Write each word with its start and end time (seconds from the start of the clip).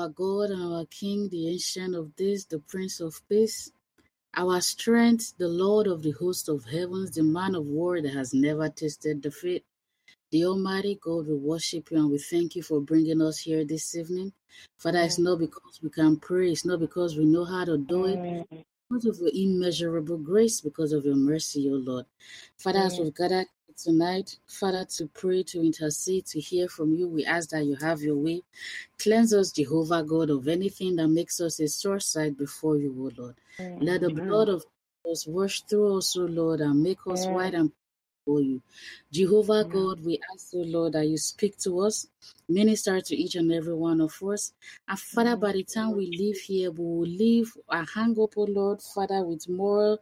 our 0.00 0.08
God 0.08 0.50
and 0.50 0.62
our 0.62 0.86
King, 0.86 1.28
the 1.28 1.48
Ancient 1.50 1.94
of 1.94 2.16
Days, 2.16 2.46
the 2.46 2.58
Prince 2.58 3.00
of 3.00 3.20
Peace, 3.28 3.70
our 4.34 4.60
strength, 4.60 5.34
the 5.36 5.48
Lord 5.48 5.86
of 5.86 6.02
the 6.02 6.12
host 6.12 6.48
of 6.48 6.64
heavens, 6.64 7.10
the 7.10 7.22
man 7.22 7.54
of 7.54 7.66
war 7.66 8.00
that 8.00 8.14
has 8.14 8.32
never 8.32 8.70
tasted 8.70 9.20
defeat. 9.20 9.64
The 10.30 10.46
Almighty 10.46 10.98
God, 11.02 11.26
we 11.26 11.34
worship 11.34 11.90
you 11.90 11.98
and 11.98 12.10
we 12.10 12.18
thank 12.18 12.56
you 12.56 12.62
for 12.62 12.80
bringing 12.80 13.20
us 13.20 13.40
here 13.40 13.64
this 13.64 13.94
evening. 13.94 14.32
Father, 14.78 15.00
it's 15.00 15.18
not 15.18 15.38
because 15.38 15.80
we 15.82 15.90
can 15.90 16.16
pray, 16.16 16.50
it's 16.50 16.64
not 16.64 16.80
because 16.80 17.18
we 17.18 17.26
know 17.26 17.44
how 17.44 17.64
to 17.66 17.76
do 17.76 18.06
it, 18.06 18.18
mm. 18.18 18.64
because 18.88 19.04
of 19.04 19.18
your 19.18 19.30
immeasurable 19.34 20.18
grace, 20.18 20.62
because 20.62 20.92
of 20.92 21.04
your 21.04 21.16
mercy, 21.16 21.68
O 21.68 21.74
Lord. 21.74 22.06
Father, 22.56 22.78
as 22.78 22.98
mm. 22.98 23.04
we've 23.04 23.14
gathered 23.14 23.48
tonight, 23.76 24.38
Father, 24.46 24.84
to 24.96 25.06
pray, 25.08 25.42
to 25.44 25.60
intercede, 25.60 26.26
to 26.26 26.40
hear 26.40 26.68
from 26.68 26.94
you, 26.94 27.08
we 27.08 27.24
ask 27.24 27.50
that 27.50 27.64
you 27.64 27.76
have 27.76 28.00
your 28.02 28.16
way. 28.16 28.42
Cleanse 28.98 29.32
us, 29.34 29.52
Jehovah 29.52 30.02
God, 30.02 30.30
of 30.30 30.48
anything 30.48 30.96
that 30.96 31.08
makes 31.08 31.40
us 31.40 31.60
a 31.60 31.68
sore 31.68 32.00
side 32.00 32.36
before 32.36 32.76
you, 32.76 32.94
O 32.98 33.20
Lord. 33.20 33.36
Let 33.80 34.02
the 34.02 34.10
blood 34.10 34.48
of 34.48 34.64
us 35.10 35.26
wash 35.26 35.62
through 35.62 35.98
us, 35.98 36.16
O 36.16 36.22
Lord, 36.22 36.60
and 36.60 36.82
make 36.82 36.98
us 37.06 37.28
white 37.28 37.54
and 37.54 37.72
before 38.24 38.40
you. 38.40 38.62
Jehovah 39.12 39.64
God, 39.64 40.04
we 40.04 40.18
ask, 40.32 40.52
you, 40.52 40.64
Lord, 40.64 40.92
that 40.92 41.06
you 41.06 41.18
speak 41.18 41.58
to 41.58 41.80
us, 41.80 42.06
minister 42.48 43.00
to 43.00 43.16
each 43.16 43.34
and 43.34 43.52
every 43.52 43.74
one 43.74 44.00
of 44.00 44.14
us. 44.22 44.52
And 44.88 44.98
Father, 44.98 45.36
by 45.36 45.50
mm. 45.50 45.54
the 45.54 45.64
time 45.64 45.96
we 45.96 46.06
leave 46.06 46.38
here, 46.38 46.70
we 46.70 46.84
will 46.84 47.00
leave 47.08 47.52
and 47.70 47.88
hang 47.94 48.16
up, 48.20 48.36
O 48.36 48.42
Lord, 48.42 48.82
Father, 48.82 49.24
with 49.24 49.48
more 49.48 49.98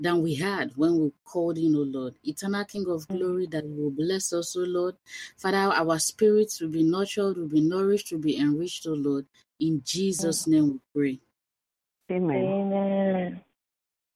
than 0.00 0.22
we 0.22 0.34
had 0.34 0.72
when 0.76 0.98
we 0.98 1.12
called 1.24 1.58
in, 1.58 1.74
O 1.76 1.80
Lord. 1.80 2.14
Eternal 2.24 2.64
King 2.64 2.86
of 2.88 3.06
mm. 3.06 3.18
glory, 3.18 3.46
that 3.46 3.64
you 3.64 3.82
will 3.82 3.90
bless 3.90 4.32
us, 4.32 4.56
O 4.56 4.60
Lord. 4.60 4.96
Father, 5.36 5.56
our 5.56 5.98
spirits 5.98 6.60
will 6.60 6.70
be 6.70 6.82
nurtured, 6.82 7.36
will 7.36 7.48
be 7.48 7.60
nourished, 7.60 8.12
will 8.12 8.20
be 8.20 8.38
enriched, 8.38 8.86
O 8.86 8.92
Lord. 8.92 9.26
In 9.60 9.80
mm. 9.80 9.84
Jesus' 9.84 10.46
name 10.46 10.72
we 10.72 10.80
pray. 10.94 11.20
Amen. 12.10 12.44
Amen. 12.44 13.40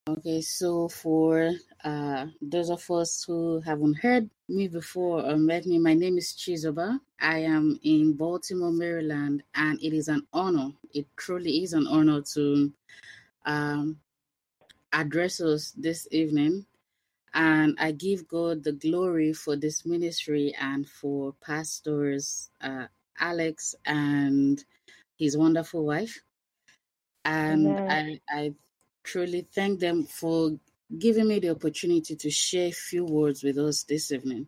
Okay, 0.08 0.40
so 0.40 0.86
for 0.86 1.50
uh, 1.86 2.26
those 2.42 2.68
of 2.68 2.90
us 2.90 3.22
who 3.24 3.60
haven't 3.60 3.94
heard 3.94 4.28
me 4.48 4.66
before 4.66 5.24
or 5.24 5.36
met 5.36 5.66
me, 5.66 5.78
my 5.78 5.94
name 5.94 6.18
is 6.18 6.32
Chizoba. 6.32 6.98
I 7.20 7.38
am 7.38 7.78
in 7.84 8.14
Baltimore, 8.14 8.72
Maryland, 8.72 9.44
and 9.54 9.80
it 9.80 9.92
is 9.94 10.08
an 10.08 10.26
honor. 10.32 10.72
It 10.92 11.06
truly 11.16 11.62
is 11.62 11.74
an 11.74 11.86
honor 11.86 12.22
to 12.34 12.72
um, 13.46 14.00
address 14.92 15.40
us 15.40 15.72
this 15.76 16.08
evening. 16.10 16.66
And 17.34 17.76
I 17.78 17.92
give 17.92 18.26
God 18.26 18.64
the 18.64 18.72
glory 18.72 19.32
for 19.32 19.54
this 19.54 19.86
ministry 19.86 20.54
and 20.60 20.88
for 20.88 21.34
pastors 21.40 22.50
uh, 22.62 22.86
Alex 23.20 23.76
and 23.84 24.64
his 25.16 25.36
wonderful 25.36 25.84
wife. 25.84 26.20
And 27.24 27.78
Amen. 27.78 27.86
I, 27.88 28.20
I 28.28 28.54
truly 29.04 29.46
thank 29.54 29.78
them 29.80 30.04
for 30.04 30.58
giving 30.98 31.28
me 31.28 31.38
the 31.38 31.50
opportunity 31.50 32.16
to 32.16 32.30
share 32.30 32.68
a 32.68 32.72
few 32.72 33.04
words 33.04 33.42
with 33.42 33.58
us 33.58 33.82
this 33.84 34.12
evening. 34.12 34.46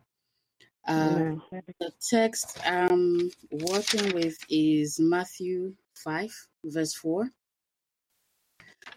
Uh, 0.87 1.35
the 1.51 1.91
text 2.09 2.59
I'm 2.65 3.29
working 3.51 4.13
with 4.13 4.37
is 4.49 4.99
Matthew 4.99 5.75
5, 5.95 6.31
verse 6.65 6.95
4. 6.95 7.29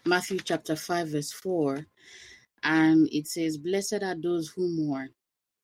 Matthew 0.05 0.39
chapter 0.39 0.75
5, 0.75 1.09
verse 1.09 1.31
4. 1.31 1.85
And 2.63 3.07
it 3.11 3.27
says, 3.27 3.57
Blessed 3.57 4.01
are 4.01 4.15
those 4.15 4.49
who 4.49 4.69
mourn, 4.69 5.09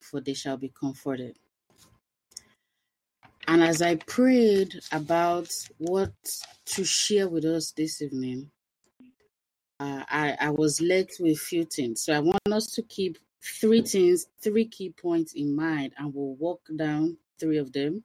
for 0.02 0.22
they 0.22 0.34
shall 0.34 0.58
be 0.58 0.70
comforted. 0.70 1.38
And 3.48 3.64
as 3.64 3.82
I 3.82 3.96
prayed 3.96 4.80
about 4.92 5.50
what 5.78 6.14
to 6.66 6.84
share 6.84 7.28
with 7.28 7.46
us 7.46 7.72
this 7.72 8.02
evening, 8.02 8.52
uh, 9.80 10.04
I, 10.10 10.36
I 10.40 10.50
was 10.50 10.82
led 10.82 11.10
to 11.18 11.28
a 11.28 11.36
few 11.36 11.64
things. 11.64 12.02
So 12.04 12.14
I 12.14 12.20
want 12.20 12.42
us 12.52 12.68
to 12.74 12.82
keep 12.84 13.18
three 13.42 13.82
things, 13.82 14.28
three 14.42 14.66
key 14.66 14.92
points 14.92 15.34
in 15.34 15.56
mind, 15.56 15.94
and 15.98 16.14
we'll 16.14 16.36
walk 16.36 16.62
down 16.76 17.18
three 17.40 17.58
of 17.58 17.72
them. 17.72 18.04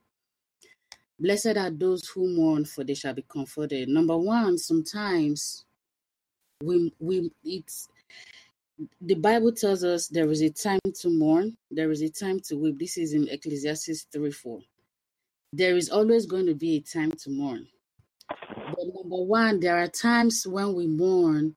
Blessed 1.19 1.57
are 1.57 1.71
those 1.71 2.07
who 2.09 2.37
mourn, 2.37 2.65
for 2.65 2.85
they 2.85 2.95
shall 2.95 3.15
be 3.15 3.23
comforted. 3.23 3.89
Number 3.89 4.17
one, 4.17 4.59
sometimes 4.59 5.65
we 6.63 6.93
we 6.99 7.31
it's 7.45 7.89
the 9.01 9.15
Bible 9.15 9.53
tells 9.53 9.85
us 9.85 10.09
there 10.09 10.31
is 10.31 10.43
a 10.43 10.51
time 10.51 10.81
to 11.01 11.09
mourn, 11.09 11.57
there 11.71 11.91
is 11.91 12.03
a 12.03 12.09
time 12.09 12.41
to 12.49 12.57
weep. 12.57 12.79
This 12.79 12.99
is 12.99 13.15
in 13.15 13.29
Ecclesiastes 13.29 14.07
3 14.13 14.31
4. 14.31 14.61
There 15.53 15.77
is 15.77 15.89
always 15.91 16.27
going 16.27 16.47
to 16.47 16.55
be 16.55 16.77
a 16.77 16.81
time 16.81 17.13
to 17.13 17.31
mourn. 17.31 17.69
But 18.29 18.87
number 18.93 19.23
one, 19.23 19.61
there 19.61 19.79
are 19.79 19.87
times 19.87 20.45
when 20.47 20.75
we 20.75 20.89
mourn 20.89 21.55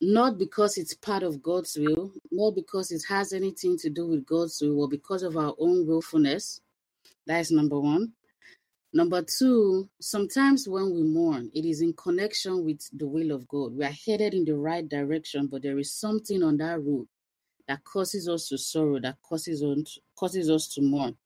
not 0.00 0.38
because 0.38 0.78
it's 0.78 0.94
part 0.94 1.22
of 1.22 1.42
God's 1.42 1.76
will, 1.78 2.12
not 2.30 2.54
because 2.54 2.92
it 2.92 3.02
has 3.08 3.32
anything 3.32 3.76
to 3.78 3.90
do 3.90 4.06
with 4.06 4.26
God's 4.26 4.60
will, 4.60 4.82
or 4.82 4.88
because 4.88 5.22
of 5.22 5.36
our 5.36 5.54
own 5.58 5.86
willfulness. 5.86 6.60
That 7.26 7.40
is 7.40 7.50
number 7.50 7.78
one. 7.80 8.12
Number 8.92 9.22
two, 9.22 9.88
sometimes 10.00 10.66
when 10.66 10.94
we 10.94 11.02
mourn, 11.02 11.50
it 11.54 11.66
is 11.66 11.82
in 11.82 11.92
connection 11.92 12.64
with 12.64 12.88
the 12.96 13.06
will 13.06 13.32
of 13.32 13.46
God. 13.46 13.74
We 13.74 13.84
are 13.84 13.94
headed 14.06 14.32
in 14.32 14.44
the 14.44 14.56
right 14.56 14.88
direction, 14.88 15.46
but 15.46 15.62
there 15.62 15.78
is 15.78 15.92
something 15.92 16.42
on 16.42 16.56
that 16.58 16.82
road 16.82 17.06
that 17.66 17.84
causes 17.84 18.28
us 18.28 18.48
to 18.48 18.56
sorrow, 18.56 18.98
that 19.00 19.16
causes 19.22 19.62
us, 19.62 19.98
causes 20.16 20.48
us 20.48 20.68
to 20.68 20.80
mourn. 20.80 21.16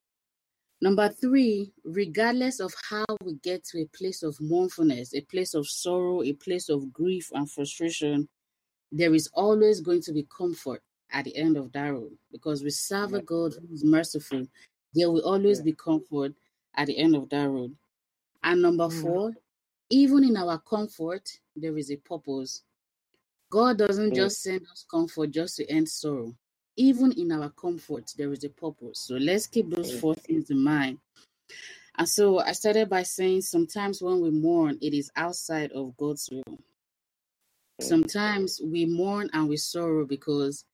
Number 0.81 1.09
three, 1.09 1.72
regardless 1.84 2.59
of 2.59 2.75
how 2.91 3.04
we 3.25 3.34
get 3.34 3.62
to 3.66 3.83
a 3.83 3.87
place 3.97 4.25
of 4.25 4.37
mournfulness, 4.41 5.15
a 5.15 5.21
place 5.21 5.54
of 5.54 5.69
sorrow, 5.69 6.25
a 6.25 6.33
place 6.33 6.69
of 6.69 6.93
grief 6.93 7.31
and 7.33 7.49
frustration, 7.49 8.28
there 8.92 9.14
is 9.14 9.28
always 9.32 9.80
going 9.80 10.03
to 10.03 10.12
be 10.12 10.26
comfort 10.36 10.82
at 11.10 11.25
the 11.25 11.34
end 11.36 11.56
of 11.56 11.72
that 11.72 11.88
road 11.88 12.12
because 12.30 12.62
we 12.62 12.70
serve 12.70 13.14
a 13.14 13.22
God 13.22 13.54
who 13.54 13.75
is 13.75 13.82
merciful. 13.84 14.47
There 14.94 15.10
will 15.10 15.25
always 15.25 15.62
be 15.62 15.72
comfort 15.72 16.32
at 16.76 16.86
the 16.86 16.98
end 16.98 17.16
of 17.16 17.28
that 17.30 17.48
road. 17.48 17.75
And 18.44 18.60
number 18.62 18.88
four, 18.91 19.32
even 19.91 20.25
in 20.25 20.36
our 20.36 20.58
comfort, 20.58 21.28
there 21.56 21.76
is 21.78 21.91
a 21.91 21.97
purpose. 21.97 22.62
God 23.50 23.78
doesn't 23.78 24.14
just 24.14 24.42
send 24.42 24.62
us 24.70 24.84
comfort 24.91 25.30
just 25.30 25.56
to 25.56 25.70
end 25.70 25.88
sorrow. 25.88 26.34
Even 26.76 27.12
in 27.12 27.32
our 27.32 27.50
comfort, 27.50 28.10
there 28.16 28.32
is 28.32 28.44
a 28.44 28.48
purpose. 28.48 29.00
So 29.06 29.14
let's 29.16 29.47
keep 29.47 29.70
those 29.70 29.98
four 30.00 30.14
things 30.14 30.50
in 30.50 30.62
mind. 30.62 30.98
And 31.98 32.09
so 32.09 32.38
I 32.41 32.53
started 32.53 32.88
by 32.88 33.03
saying 33.03 33.42
sometimes 33.42 34.00
when 34.00 34.20
we 34.20 34.30
mourn, 34.30 34.78
it 34.80 34.94
is 34.94 35.10
outside 35.16 35.72
of 35.72 35.94
God's 35.98 36.28
will. 36.32 36.59
Sometimes 37.81 38.60
we 38.65 38.87
mourn 38.87 39.31
and 39.33 39.49
we 39.49 39.56
sorrow 39.56 40.06
because 40.06 40.65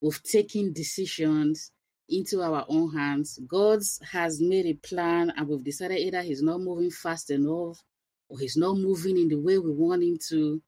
we've 0.00 0.22
taken 0.22 0.72
decisions 0.72 1.72
into 2.08 2.42
our 2.42 2.64
own 2.68 2.92
hands. 2.94 3.38
God 3.46 3.80
has 4.10 4.40
made 4.40 4.66
a 4.66 4.74
plan 4.74 5.32
and 5.36 5.48
we've 5.48 5.64
decided 5.64 5.98
either 5.98 6.22
He's 6.22 6.42
not 6.42 6.60
moving 6.60 6.90
fast 6.90 7.30
enough 7.30 7.82
or 8.28 8.38
He's 8.38 8.56
not 8.56 8.76
moving 8.76 9.18
in 9.18 9.28
the 9.28 9.36
way 9.36 9.58
we 9.58 9.72
want 9.72 10.02
Him 10.02 10.18
to. 10.28 10.62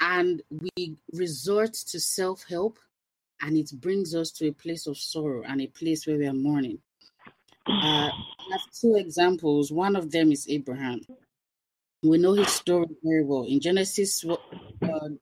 And 0.00 0.42
we 0.50 0.96
resort 1.12 1.72
to 1.72 2.00
self 2.00 2.44
help 2.48 2.78
and 3.40 3.56
it 3.56 3.70
brings 3.80 4.14
us 4.14 4.30
to 4.32 4.48
a 4.48 4.52
place 4.52 4.86
of 4.86 4.96
sorrow 4.96 5.42
and 5.46 5.60
a 5.60 5.66
place 5.66 6.06
where 6.06 6.18
we 6.18 6.26
are 6.26 6.32
mourning. 6.32 6.78
Uh, 7.66 8.08
I 8.10 8.52
have 8.52 8.60
two 8.78 8.96
examples. 8.96 9.72
One 9.72 9.96
of 9.96 10.10
them 10.10 10.32
is 10.32 10.46
Abraham. 10.48 11.00
We 12.04 12.18
know 12.18 12.34
his 12.34 12.48
story 12.48 12.86
very 13.02 13.24
well. 13.24 13.44
In 13.44 13.60
Genesis, 13.60 14.24
uh, 14.26 14.36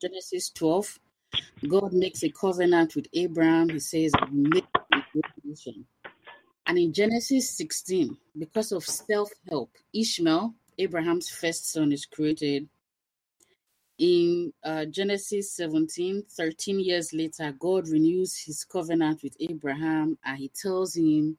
Genesis 0.00 0.50
12, 0.50 0.98
God 1.68 1.92
makes 1.92 2.24
a 2.24 2.30
covenant 2.30 2.96
with 2.96 3.06
Abraham. 3.12 3.68
He 3.68 3.78
says, 3.78 4.12
make 4.32 4.66
a 4.92 4.96
great 5.12 5.24
nation." 5.44 5.86
And 6.66 6.78
in 6.78 6.92
Genesis 6.92 7.56
16, 7.56 8.16
because 8.36 8.72
of 8.72 8.84
self 8.84 9.30
help, 9.48 9.70
Ishmael, 9.94 10.54
Abraham's 10.78 11.28
first 11.28 11.70
son, 11.70 11.92
is 11.92 12.04
created. 12.04 12.68
In 13.98 14.52
uh, 14.64 14.86
Genesis 14.86 15.52
17, 15.54 16.24
13 16.28 16.80
years 16.80 17.12
later, 17.12 17.54
God 17.56 17.88
renews 17.88 18.36
his 18.36 18.64
covenant 18.64 19.22
with 19.22 19.36
Abraham 19.38 20.18
and 20.24 20.38
he 20.38 20.48
tells 20.48 20.96
him, 20.96 21.38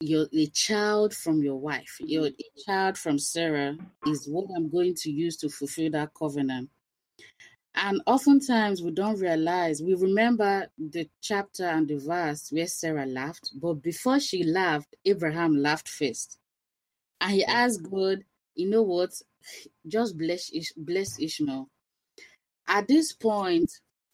You're 0.00 0.26
a 0.34 0.46
child 0.48 1.14
from 1.14 1.42
your 1.42 1.56
wife, 1.56 1.96
you're 2.00 2.24
mm-hmm. 2.24 2.60
a 2.60 2.62
child 2.64 2.98
from 2.98 3.18
Sarah, 3.18 3.76
is 4.06 4.28
what 4.28 4.46
I'm 4.54 4.68
going 4.68 4.94
to 4.94 5.10
use 5.10 5.38
to 5.38 5.48
fulfill 5.48 5.90
that 5.92 6.10
covenant. 6.12 6.68
And 7.74 8.02
oftentimes 8.06 8.82
we 8.82 8.90
don't 8.90 9.18
realize, 9.18 9.82
we 9.82 9.94
remember 9.94 10.66
the 10.78 11.08
chapter 11.22 11.64
and 11.64 11.88
the 11.88 11.96
verse 11.96 12.48
where 12.50 12.66
Sarah 12.66 13.06
laughed, 13.06 13.52
but 13.54 13.74
before 13.74 14.20
she 14.20 14.44
laughed, 14.44 14.94
Abraham 15.06 15.56
laughed 15.56 15.88
first. 15.88 16.38
And 17.20 17.32
he 17.32 17.44
asked 17.44 17.82
God, 17.90 18.18
you 18.54 18.68
know 18.68 18.82
what, 18.82 19.10
just 19.86 20.18
bless, 20.18 20.50
Ish- 20.52 20.74
bless 20.76 21.18
Ishmael. 21.18 21.68
At 22.68 22.88
this 22.88 23.12
point, 23.14 23.70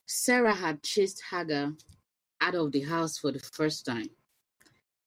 Sarah 0.06 0.54
had 0.54 0.82
chased 0.84 1.22
Hagar 1.30 1.72
out 2.40 2.54
of 2.54 2.70
the 2.70 2.82
house 2.82 3.18
for 3.18 3.32
the 3.32 3.40
first 3.40 3.84
time. 3.84 4.10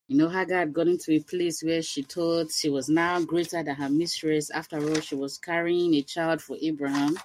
You 0.07 0.17
know, 0.17 0.29
Hagar 0.29 0.59
had 0.59 0.73
gotten 0.73 0.99
to 0.99 1.13
a 1.15 1.19
place 1.19 1.63
where 1.63 1.81
she 1.81 2.03
thought 2.03 2.51
she 2.51 2.69
was 2.69 2.89
now 2.89 3.19
greater 3.21 3.63
than 3.63 3.75
her 3.75 3.89
mistress. 3.89 4.51
After 4.51 4.77
all, 4.77 4.99
she 4.99 5.15
was 5.15 5.39
carrying 5.39 5.95
a 5.95 6.03
child 6.03 6.43
for 6.43 6.57
Abraham. 6.61 7.17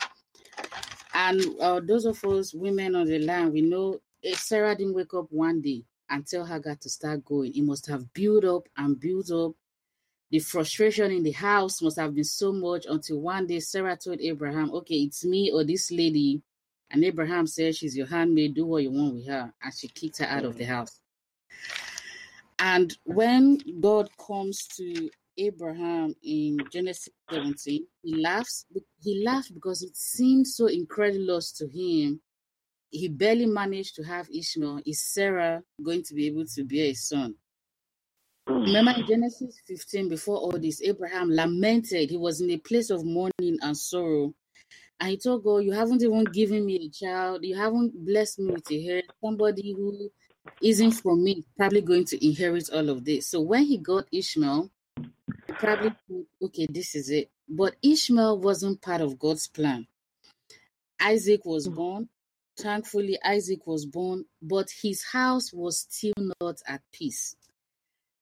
And 1.13 1.45
uh, 1.61 1.81
those 1.81 2.07
of 2.07 2.25
us 2.25 2.55
women 2.55 2.97
on 2.97 3.07
the 3.07 3.19
land, 3.19 3.53
we 3.53 3.61
know 3.61 4.01
eh, 4.25 4.35
Sarah 4.35 4.75
didn't 4.75 4.95
wake 4.95 5.13
up 5.13 5.27
one 5.31 5.61
day 5.61 5.85
and 6.09 6.27
tell 6.27 6.47
Hagar 6.47 6.77
to 6.77 6.89
start 6.89 7.23
going. 7.23 7.55
It 7.55 7.65
must 7.65 7.87
have 7.89 8.15
built 8.15 8.45
up 8.45 8.67
and 8.79 8.99
built 8.99 9.31
up. 9.31 9.53
The 10.31 10.39
frustration 10.39 11.11
in 11.11 11.23
the 11.23 11.33
house 11.33 11.83
must 11.83 11.99
have 11.99 12.15
been 12.15 12.25
so 12.25 12.51
much 12.51 12.87
until 12.89 13.21
one 13.21 13.47
day 13.47 13.61
Sarah 13.61 13.99
told 13.99 14.23
Abraham, 14.23 14.73
Okay, 14.73 15.03
it's 15.03 15.23
me 15.23 15.51
or 15.53 15.65
this 15.65 15.91
lady. 15.91 16.41
And 16.91 17.05
Abraham 17.05 17.47
said, 17.47 17.77
She's 17.77 17.95
your 17.95 18.07
handmaid, 18.07 18.55
do 18.55 18.65
what 18.65 18.83
you 18.83 18.91
want 18.91 19.17
with 19.17 19.27
her. 19.27 19.53
And 19.63 19.75
she 19.75 19.89
kicked 19.89 20.19
her 20.19 20.27
out 20.27 20.47
of 20.47 20.57
the 20.57 20.65
house. 20.65 20.99
And 22.61 22.95
when 23.05 23.59
God 23.81 24.11
comes 24.25 24.67
to 24.77 25.11
Abraham 25.39 26.15
in 26.23 26.59
Genesis 26.71 27.09
17, 27.33 27.87
he 28.03 28.15
laughs. 28.17 28.67
He 29.03 29.25
laughed 29.25 29.55
because 29.55 29.83
it 29.83 29.97
seemed 29.97 30.47
so 30.47 30.67
incredulous 30.67 31.53
to 31.53 31.67
him. 31.67 32.21
He 32.91 33.09
barely 33.09 33.47
managed 33.47 33.95
to 33.97 34.03
have 34.03 34.29
Ishmael. 34.31 34.81
Is 34.85 35.03
Sarah 35.03 35.63
going 35.83 36.03
to 36.05 36.15
be 36.15 36.27
able 36.27 36.45
to 36.55 36.65
bear 36.65 36.87
a 36.87 36.95
son? 36.95 37.35
Remember 38.47 38.93
in 38.97 39.07
Genesis 39.07 39.61
15, 39.67 40.09
before 40.09 40.37
all 40.37 40.59
this, 40.59 40.83
Abraham 40.83 41.31
lamented. 41.31 42.11
He 42.11 42.17
was 42.17 42.41
in 42.41 42.51
a 42.51 42.59
place 42.59 42.91
of 42.91 43.05
mourning 43.05 43.59
and 43.63 43.77
sorrow. 43.77 44.35
And 44.99 45.11
he 45.11 45.17
told 45.17 45.45
God, 45.45 45.59
You 45.59 45.73
haven't 45.73 46.03
even 46.03 46.25
given 46.25 46.67
me 46.67 46.87
a 46.87 46.91
child. 46.91 47.45
You 47.45 47.57
haven't 47.57 48.05
blessed 48.05 48.41
me 48.41 48.53
with 48.53 48.71
a. 48.71 49.03
Somebody 49.25 49.73
who 49.73 50.11
isn't 50.63 50.93
from 50.93 51.25
me 51.25 51.45
probably 51.57 51.81
going 51.81 52.05
to 52.07 52.27
inherit 52.27 52.71
all 52.73 52.89
of 52.89 53.05
this. 53.05 53.27
So 53.27 53.41
when 53.41 53.65
he 53.65 53.79
got 53.79 54.07
Ishmael, 54.13 54.71
he 54.97 55.53
probably 55.53 55.91
thought, 55.91 56.27
okay, 56.43 56.67
this 56.71 56.95
is 56.95 57.11
it. 57.11 57.31
But 57.49 57.77
Ishmael 57.83 58.39
wasn't 58.39 58.81
part 58.81 59.01
of 59.01 59.19
God's 59.19 59.49
plan. 59.49 59.87
Isaac 61.01 61.45
was 61.45 61.67
hmm. 61.67 61.75
born. 61.75 62.09
Thankfully, 62.59 63.19
Isaac 63.25 63.67
was 63.67 63.87
born, 63.87 64.27
but 64.43 64.69
his 64.83 65.03
house 65.03 65.51
was 65.53 65.87
still 65.89 66.13
not 66.41 66.61
at 66.67 66.83
peace. 66.93 67.35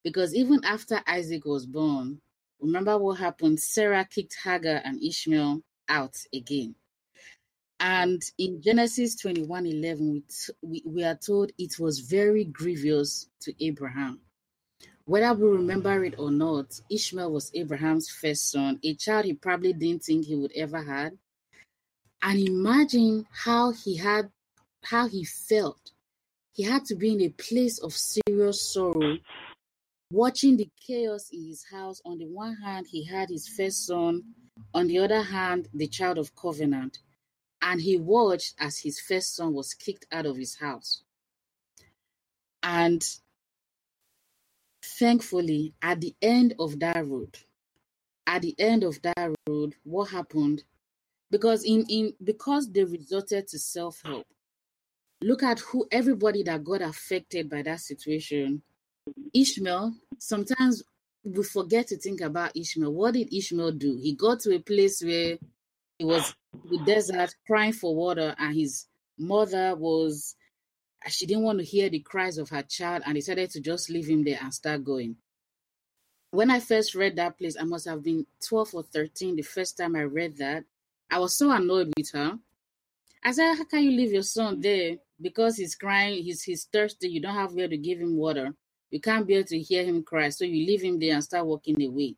Because 0.05 0.33
even 0.35 0.65
after 0.65 1.03
Isaac 1.07 1.45
was 1.45 1.67
born, 1.67 2.21
remember 2.61 2.97
what 2.99 3.19
happened? 3.19 3.59
Sarah 3.59 4.07
kicked 4.09 4.37
Hagar 4.45 4.81
and 4.85 5.03
Ishmael 5.03 5.63
out 5.89 6.17
again. 6.33 6.77
And 7.81 8.23
in 8.39 8.61
Genesis 8.61 9.15
21 9.17 9.67
11, 9.67 10.23
we, 10.63 10.83
we, 10.85 11.05
are 11.05 11.15
told 11.15 11.53
it 11.59 11.79
was 11.79 12.01
very 12.01 12.45
grievous 12.45 13.29
to 13.41 13.65
Abraham. 13.65 14.21
Whether 15.05 15.33
we 15.35 15.49
remember 15.57 16.05
it 16.05 16.17
or 16.19 16.33
not, 16.33 16.81
Ishmael 16.91 17.31
was 17.31 17.53
Abraham's 17.55 18.11
first 18.11 18.51
son, 18.51 18.81
a 18.83 18.95
child 18.95 19.27
he 19.27 19.35
probably 19.35 19.73
didn't 19.73 20.03
think 20.05 20.27
he 20.27 20.35
would 20.35 20.53
ever 20.57 20.83
had. 20.83 21.17
And 22.21 22.41
imagine 22.41 23.27
how 23.31 23.71
he 23.71 23.97
had 23.97 24.31
how 24.83 25.07
he 25.07 25.25
felt. 25.25 25.93
He 26.53 26.65
had 26.65 26.85
to 26.87 26.97
be 26.97 27.13
in 27.13 27.21
a 27.23 27.29
place 27.29 27.79
of 27.79 27.93
serious 27.93 28.73
sorrow, 28.73 29.19
watching 30.11 30.57
the 30.57 30.69
chaos 30.85 31.31
in 31.33 31.47
his 31.47 31.65
house. 31.71 32.03
On 32.05 32.19
the 32.19 32.27
one 32.27 32.57
hand, 32.57 32.87
he 32.91 33.05
had 33.05 33.29
his 33.29 33.47
first 33.47 33.87
son, 33.87 34.25
on 34.75 34.89
the 34.89 34.99
other 34.99 35.23
hand, 35.23 35.69
the 35.73 35.87
child 35.87 36.19
of 36.19 36.35
covenant 36.35 36.99
and 37.61 37.81
he 37.81 37.99
watched 37.99 38.55
as 38.59 38.79
his 38.79 39.01
first 39.01 39.35
son 39.37 39.53
was 39.53 39.75
kicked 39.75 40.07
out 40.13 40.27
of 40.27 40.37
his 40.37 40.57
house. 40.57 41.03
And 42.63 43.05
thankfully, 44.83 45.75
at 45.83 46.01
the 46.01 46.15
end 46.21 46.55
of 46.59 46.79
that 46.81 47.07
road, 47.07 47.39
at 48.27 48.43
the 48.43 48.55
end 48.59 48.85
of 48.85 49.01
that 49.03 49.35
road, 49.47 49.75
what 49.85 50.11
happened? 50.11 50.65
Because 51.31 51.65
in, 51.65 51.85
in 51.89 52.15
because 52.23 52.71
they 52.71 52.85
resorted 52.85 53.49
to 53.49 53.59
self-help. 53.59 54.27
Look 55.21 55.43
at 55.43 55.59
who 55.59 55.87
everybody 55.91 56.43
that 56.45 56.63
got 56.63 56.81
affected 56.81 57.51
by 57.51 57.63
that 57.63 57.81
situation. 57.81 58.63
Ishmael, 59.35 59.95
sometimes 60.19 60.83
we 61.25 61.43
forget 61.43 61.89
to 61.89 61.99
think 61.99 62.21
about 62.21 62.57
Ishmael. 62.57 62.93
What 62.93 63.15
did 63.15 63.35
Ishmael 63.35 63.73
do? 63.73 63.99
He 64.01 64.15
got 64.15 64.41
to 64.41 64.55
a 64.55 64.61
place 64.61 65.03
where 65.03 65.39
he 65.99 66.05
was 66.05 66.35
in 66.65 66.71
the 66.71 66.85
desert 66.85 67.35
crying 67.47 67.73
for 67.73 67.95
water, 67.95 68.35
and 68.39 68.55
his 68.55 68.87
mother 69.19 69.75
was 69.77 70.37
she 71.09 71.27
didn't 71.27 71.45
want 71.45 71.59
to 71.59 71.65
hear 71.65 71.89
the 71.89 72.01
cries 72.01 72.39
of 72.39 72.51
her 72.51 72.63
child 72.63 73.03
and 73.07 73.15
decided 73.15 73.51
to 73.51 73.61
just 73.61 73.91
leave 73.91 74.09
him 74.09 74.25
there 74.25 74.39
and 74.41 74.53
start 74.53 74.85
going. 74.85 75.17
When 76.31 76.51
I 76.51 76.61
first 76.61 76.95
read 76.95 77.17
that 77.17 77.39
place, 77.39 77.57
I 77.59 77.65
must 77.65 77.89
have 77.89 78.03
been 78.03 78.27
12 78.47 78.75
or 78.75 78.83
13 78.83 79.37
the 79.37 79.43
first 79.43 79.79
time 79.79 79.97
I 79.97 80.03
read 80.03 80.37
that. 80.39 80.65
I 81.11 81.19
was 81.21 81.37
so 81.39 81.51
annoyed 81.51 81.93
with 81.97 82.11
her. 82.13 82.39
I 83.25 83.33
said, 83.33 83.55
How 83.55 83.65
can 83.65 83.85
you 83.85 83.93
leave 83.93 84.13
your 84.13 84.23
son 84.23 84.61
there? 84.61 84.97
Because 85.21 85.57
he's 85.57 85.75
crying, 85.75 86.23
he's 86.23 86.43
he's 86.43 86.65
thirsty, 86.65 87.09
you 87.09 87.21
don't 87.21 87.35
have 87.35 87.55
where 87.55 87.69
to 87.69 87.77
give 87.77 87.99
him 87.99 88.17
water. 88.17 88.55
You 88.91 89.01
can't 89.01 89.27
be 89.27 89.35
able 89.35 89.49
to 89.49 89.59
hear 89.59 89.85
him 89.85 90.03
cry, 90.03 90.29
so 90.31 90.45
you 90.45 90.67
leave 90.67 90.83
him 90.83 90.99
there 90.99 91.15
and 91.15 91.25
start 91.25 91.47
walking 91.47 91.83
away. 91.83 92.17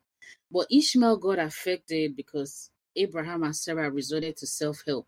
But 0.51 0.67
Ishmael 0.71 1.17
got 1.17 1.39
affected 1.39 2.15
because 2.15 2.70
Abraham 2.95 3.43
and 3.43 3.55
Sarah 3.55 3.89
resorted 3.89 4.37
to 4.37 4.47
self-help. 4.47 5.07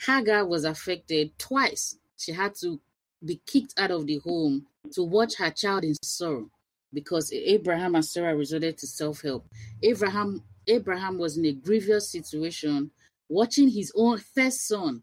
Hagar 0.00 0.46
was 0.46 0.64
affected 0.64 1.38
twice. 1.38 1.96
She 2.16 2.32
had 2.32 2.54
to 2.56 2.80
be 3.24 3.40
kicked 3.46 3.74
out 3.78 3.90
of 3.90 4.06
the 4.06 4.18
home 4.18 4.66
to 4.92 5.02
watch 5.02 5.36
her 5.36 5.50
child 5.50 5.84
in 5.84 5.94
sorrow 6.02 6.50
because 6.92 7.32
Abraham 7.32 7.94
and 7.94 8.04
Sarah 8.04 8.36
resorted 8.36 8.78
to 8.78 8.86
self-help. 8.86 9.46
Abraham 9.82 10.42
Abraham 10.68 11.16
was 11.18 11.36
in 11.36 11.44
a 11.46 11.52
grievous 11.52 12.10
situation 12.10 12.90
watching 13.28 13.68
his 13.68 13.92
own 13.94 14.18
first 14.18 14.66
son 14.66 15.02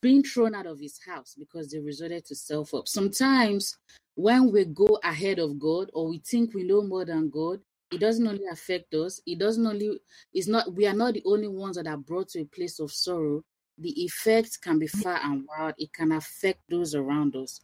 being 0.00 0.22
thrown 0.22 0.54
out 0.54 0.66
of 0.66 0.78
his 0.78 1.00
house 1.04 1.34
because 1.36 1.70
they 1.70 1.78
resorted 1.78 2.24
to 2.26 2.34
self-help. 2.34 2.86
Sometimes 2.86 3.76
when 4.14 4.52
we 4.52 4.64
go 4.64 4.98
ahead 5.02 5.38
of 5.38 5.58
God 5.58 5.90
or 5.92 6.08
we 6.08 6.18
think 6.18 6.54
we 6.54 6.62
know 6.62 6.82
more 6.82 7.04
than 7.04 7.28
God, 7.28 7.60
it 7.90 8.00
doesn't 8.00 8.26
only 8.26 8.44
affect 8.50 8.94
us. 8.94 9.20
It 9.26 9.38
doesn't 9.38 9.66
only 9.66 10.00
it's 10.32 10.48
not 10.48 10.72
we 10.74 10.86
are 10.86 10.94
not 10.94 11.14
the 11.14 11.22
only 11.24 11.48
ones 11.48 11.76
that 11.76 11.86
are 11.86 11.96
brought 11.96 12.28
to 12.30 12.40
a 12.40 12.44
place 12.44 12.80
of 12.80 12.92
sorrow. 12.92 13.42
The 13.78 13.90
effects 14.04 14.56
can 14.56 14.78
be 14.78 14.88
far 14.88 15.20
and 15.22 15.46
wide. 15.48 15.74
It 15.78 15.92
can 15.92 16.12
affect 16.12 16.60
those 16.68 16.94
around 16.94 17.36
us. 17.36 17.60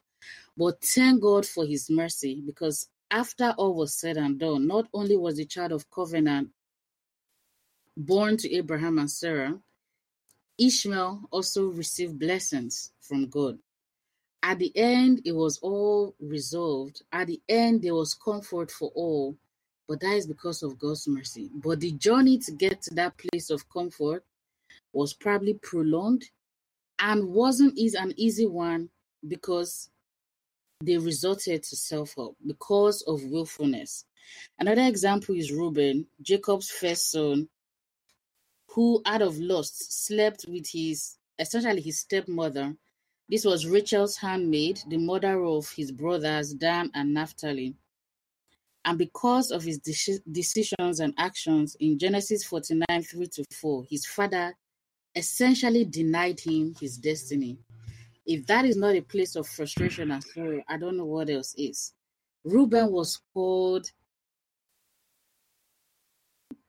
But 0.56 0.82
thank 0.82 1.20
god 1.20 1.44
for 1.46 1.66
his 1.66 1.90
mercy 1.90 2.42
because 2.44 2.88
after 3.10 3.54
all 3.58 3.74
was 3.74 3.94
said 3.94 4.16
and 4.16 4.38
done 4.38 4.66
not 4.66 4.88
only 4.94 5.16
was 5.16 5.36
the 5.36 5.44
child 5.44 5.72
of 5.72 5.88
covenant 5.90 6.48
born 7.96 8.36
to 8.36 8.52
abraham 8.52 8.98
and 8.98 9.10
sarah 9.10 9.56
ishmael 10.58 11.20
also 11.30 11.68
received 11.68 12.18
blessings 12.18 12.92
from 13.00 13.28
god. 13.28 13.58
At 14.42 14.58
the 14.58 14.72
end 14.76 15.22
it 15.24 15.32
was 15.32 15.58
all 15.58 16.14
resolved. 16.20 17.02
At 17.12 17.28
the 17.28 17.40
end 17.48 17.82
there 17.82 17.94
was 17.94 18.14
comfort 18.14 18.70
for 18.70 18.90
all 18.94 19.36
but 19.88 20.00
that 20.00 20.14
is 20.14 20.26
because 20.26 20.62
of 20.62 20.78
God's 20.78 21.06
mercy. 21.06 21.50
But 21.54 21.80
the 21.80 21.92
journey 21.92 22.38
to 22.38 22.52
get 22.52 22.82
to 22.82 22.94
that 22.94 23.16
place 23.18 23.50
of 23.50 23.68
comfort 23.68 24.24
was 24.92 25.12
probably 25.12 25.54
prolonged 25.54 26.24
and 26.98 27.28
wasn't 27.28 27.78
is 27.78 27.94
an 27.94 28.14
easy 28.16 28.46
one 28.46 28.88
because 29.26 29.90
they 30.82 30.96
resorted 30.98 31.62
to 31.62 31.76
self-help 31.76 32.36
because 32.46 33.02
of 33.02 33.22
willfulness. 33.24 34.04
Another 34.58 34.82
example 34.82 35.34
is 35.34 35.52
Reuben, 35.52 36.06
Jacob's 36.22 36.70
first 36.70 37.10
son, 37.10 37.48
who 38.68 39.02
out 39.06 39.22
of 39.22 39.38
lust 39.38 40.06
slept 40.06 40.46
with 40.48 40.68
his 40.68 41.16
essentially 41.38 41.80
his 41.80 42.00
stepmother. 42.00 42.74
This 43.28 43.44
was 43.44 43.66
Rachel's 43.66 44.16
handmaid, 44.16 44.80
the 44.88 44.98
mother 44.98 45.42
of 45.44 45.70
his 45.70 45.90
brothers 45.90 46.52
Dan 46.54 46.90
and 46.94 47.14
Naphtali. 47.14 47.74
And 48.84 48.98
because 48.98 49.50
of 49.50 49.62
his 49.62 49.78
decisions 49.78 51.00
and 51.00 51.14
actions 51.16 51.76
in 51.80 51.98
Genesis 51.98 52.44
49 52.44 53.02
3 53.02 53.26
to 53.28 53.44
4, 53.50 53.84
his 53.88 54.04
father 54.04 54.54
essentially 55.14 55.84
denied 55.84 56.40
him 56.40 56.74
his 56.80 56.98
destiny. 56.98 57.58
If 58.26 58.46
that 58.46 58.64
is 58.64 58.76
not 58.76 58.94
a 58.94 59.00
place 59.00 59.36
of 59.36 59.46
frustration 59.46 60.10
and 60.10 60.22
sorrow, 60.22 60.62
I 60.68 60.76
don't 60.76 60.96
know 60.96 61.04
what 61.04 61.30
else 61.30 61.54
is. 61.56 61.92
Reuben 62.44 62.90
was 62.90 63.20
called 63.32 63.90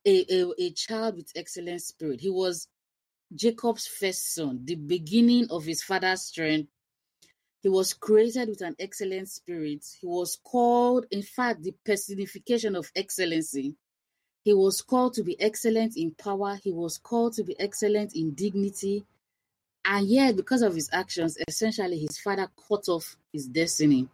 a, 0.06 0.26
a, 0.34 0.52
a 0.58 0.72
child 0.72 1.18
with 1.18 1.32
excellent 1.36 1.82
spirit. 1.82 2.22
He 2.22 2.30
was 2.30 2.68
Jacob's 3.34 3.88
first 3.88 4.36
son, 4.36 4.62
the 4.64 4.76
beginning 4.76 5.48
of 5.50 5.66
his 5.66 5.84
father's 5.84 6.22
strength 6.22 6.70
he 7.66 7.70
was 7.70 7.96
created 7.96 8.48
with 8.50 8.62
an 8.62 8.76
excellent 8.78 9.28
spirit. 9.28 9.84
He 10.00 10.06
was 10.06 10.38
called, 10.44 11.08
in 11.10 11.24
fact, 11.24 11.64
the 11.64 11.74
personification 11.84 12.76
of 12.76 12.92
excellency. 12.96 13.74
He 14.44 14.54
was 14.54 14.84
called 14.84 15.16
to 15.16 15.24
be 15.24 15.36
excellent 15.42 15.98
in 15.98 16.12
power. 16.12 16.60
He 16.64 16.72
was 16.72 17.00
called 17.00 17.34
to 17.34 17.44
be 17.44 17.60
excellent 17.60 18.16
in 18.16 18.36
dignity. 18.36 19.04
And 19.84 20.06
yet, 20.06 20.36
because 20.36 20.62
of 20.62 20.76
his 20.76 20.92
actions, 20.94 21.40
essentially 21.48 21.98
his 21.98 22.20
father 22.20 22.52
cut 22.70 22.88
off 22.88 23.18
his 23.34 23.48
destiny. 23.48 24.10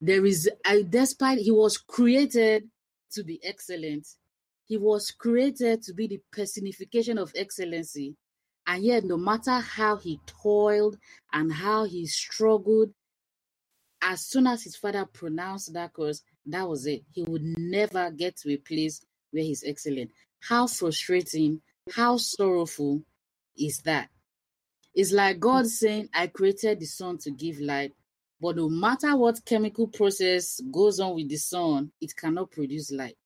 There 0.00 0.26
is, 0.26 0.50
I, 0.66 0.82
despite 0.82 1.38
he 1.38 1.52
was 1.52 1.78
created 1.78 2.68
to 3.12 3.22
be 3.22 3.38
excellent, 3.44 4.08
he 4.66 4.76
was 4.76 5.12
created 5.12 5.84
to 5.84 5.94
be 5.94 6.08
the 6.08 6.20
personification 6.32 7.16
of 7.16 7.32
excellency. 7.36 8.16
And 8.70 8.84
yet, 8.84 9.02
no 9.02 9.16
matter 9.16 9.58
how 9.58 9.96
he 9.96 10.20
toiled 10.26 10.96
and 11.32 11.52
how 11.52 11.86
he 11.86 12.06
struggled, 12.06 12.92
as 14.00 14.24
soon 14.24 14.46
as 14.46 14.62
his 14.62 14.76
father 14.76 15.04
pronounced 15.06 15.72
that 15.72 15.92
curse, 15.92 16.22
that 16.46 16.68
was 16.68 16.86
it. 16.86 17.02
He 17.10 17.24
would 17.24 17.42
never 17.42 18.12
get 18.12 18.36
to 18.36 18.52
a 18.52 18.58
place 18.58 19.04
where 19.32 19.42
he's 19.42 19.64
excellent. 19.66 20.12
How 20.38 20.68
frustrating, 20.68 21.62
how 21.92 22.18
sorrowful 22.18 23.02
is 23.58 23.78
that? 23.78 24.08
It's 24.94 25.10
like 25.10 25.40
God 25.40 25.66
saying, 25.66 26.08
I 26.14 26.28
created 26.28 26.78
the 26.78 26.86
sun 26.86 27.18
to 27.22 27.32
give 27.32 27.58
light, 27.58 27.90
but 28.40 28.54
no 28.54 28.68
matter 28.68 29.16
what 29.16 29.44
chemical 29.44 29.88
process 29.88 30.60
goes 30.70 31.00
on 31.00 31.16
with 31.16 31.28
the 31.28 31.38
sun, 31.38 31.90
it 32.00 32.14
cannot 32.14 32.52
produce 32.52 32.92
light. 32.92 33.16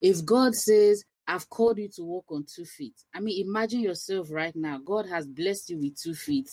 If 0.00 0.24
God 0.24 0.56
says, 0.56 1.04
I've 1.26 1.48
called 1.48 1.78
you 1.78 1.88
to 1.96 2.02
walk 2.02 2.26
on 2.30 2.44
two 2.44 2.64
feet, 2.64 2.94
I 3.14 3.20
mean, 3.20 3.46
imagine 3.46 3.80
yourself 3.80 4.30
right 4.30 4.54
now. 4.54 4.78
God 4.78 5.06
has 5.08 5.26
blessed 5.26 5.70
you 5.70 5.78
with 5.78 6.00
two 6.00 6.14
feet. 6.14 6.50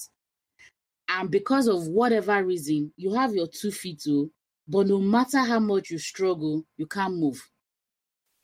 And 1.10 1.32
because 1.32 1.68
of 1.68 1.88
whatever 1.88 2.44
reason, 2.44 2.94
you 2.96 3.14
have 3.14 3.34
your 3.34 3.48
two 3.48 3.72
feet 3.72 4.02
too, 4.02 4.32
but 4.68 4.88
no 4.88 5.00
matter 5.00 5.40
how 5.40 5.60
much 5.60 5.90
you 5.90 5.98
struggle, 5.98 6.64
you 6.78 6.86
can't 6.86 7.16
move. 7.16 7.42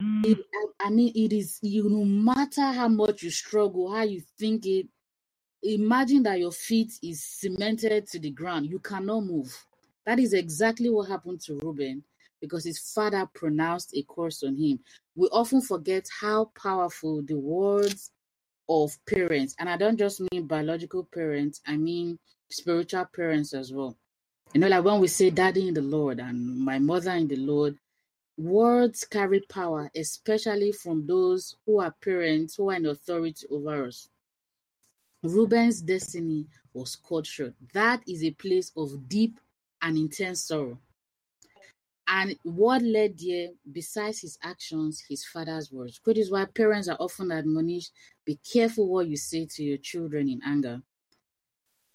Mm. 0.01 0.25
It, 0.25 0.38
I 0.79 0.89
mean, 0.89 1.12
it 1.15 1.32
is 1.32 1.60
you. 1.62 1.89
No 1.89 2.03
matter 2.03 2.63
how 2.72 2.88
much 2.88 3.22
you 3.22 3.29
struggle, 3.29 3.94
how 3.94 4.03
you 4.03 4.22
think 4.39 4.65
it, 4.65 4.88
imagine 5.62 6.24
that 6.24 6.39
your 6.39 6.51
feet 6.51 6.91
is 7.03 7.24
cemented 7.24 8.08
to 8.08 8.20
the 8.20 8.32
ground. 8.32 8.65
You 8.65 8.79
cannot 8.79 9.22
move. 9.22 9.55
That 10.05 10.20
is 10.20 10.34
exactly 10.34 10.89
what 10.89 11.10
happened 11.10 11.41
to 11.41 11.60
Reuben 11.62 12.03
because 12.42 12.63
his 12.63 12.80
father 12.80 13.27
pronounced 13.34 13.96
a 13.96 14.06
curse 14.10 14.44
on 14.44 14.56
him. 14.56 14.80
We 15.15 15.27
often 15.30 15.62
forget 15.62 16.08
how 16.22 16.51
powerful 16.62 17.22
the 17.22 17.38
words 17.38 18.12
of 18.68 18.98
parents, 19.06 19.56
and 19.60 19.70
I 19.70 19.77
don't 19.77 19.98
just 19.98 20.22
mean 20.32 20.48
biological 20.48 21.04
parents, 21.04 21.62
I 21.65 21.77
mean 21.77 22.20
spiritual 22.50 23.06
parents 23.06 23.54
as 23.54 23.72
well. 23.72 23.96
You 24.54 24.62
know, 24.62 24.68
like 24.68 24.84
when 24.84 25.00
we 25.00 25.08
say 25.08 25.30
daddy 25.30 25.68
in 25.68 25.74
the 25.74 25.82
Lord 25.82 26.20
and 26.20 26.58
my 26.60 26.80
mother 26.80 27.12
in 27.12 27.27
the 27.27 27.36
Lord, 27.36 27.77
words 28.38 29.04
carry 29.06 29.42
power, 29.42 29.89
especially 29.96 30.72
from 30.72 31.06
those 31.06 31.56
who 31.65 31.80
are 31.80 31.96
parents 32.04 32.56
who 32.56 32.70
are 32.70 32.75
in 32.75 32.86
authority 32.86 33.46
over 33.50 33.88
us. 33.88 34.10
Reuben's 35.24 35.82
destiny 35.82 36.46
was 36.74 36.96
cut 36.96 37.25
short. 37.25 37.54
That 37.74 38.01
is 38.08 38.24
a 38.24 38.32
place 38.32 38.72
of 38.77 39.10
deep 39.10 39.39
and 39.82 39.98
intense 39.98 40.44
sorrow. 40.44 40.77
And 42.08 42.38
what 42.44 42.82
led 42.84 43.18
there, 43.18 43.50
besides 43.72 44.22
his 44.22 44.38
actions, 44.44 45.04
his 45.08 45.26
father's 45.26 45.72
words. 45.72 46.00
Which 46.04 46.18
is 46.18 46.32
why 46.32 46.46
parents 46.46 46.88
are 46.88 46.98
often 47.00 47.32
admonished 47.32 47.92
be 48.26 48.36
careful 48.36 48.88
what 48.88 49.08
you 49.08 49.18
say 49.18 49.46
to 49.46 49.64
your 49.64 49.78
children 49.78 50.30
in 50.30 50.42
anger. 50.46 50.82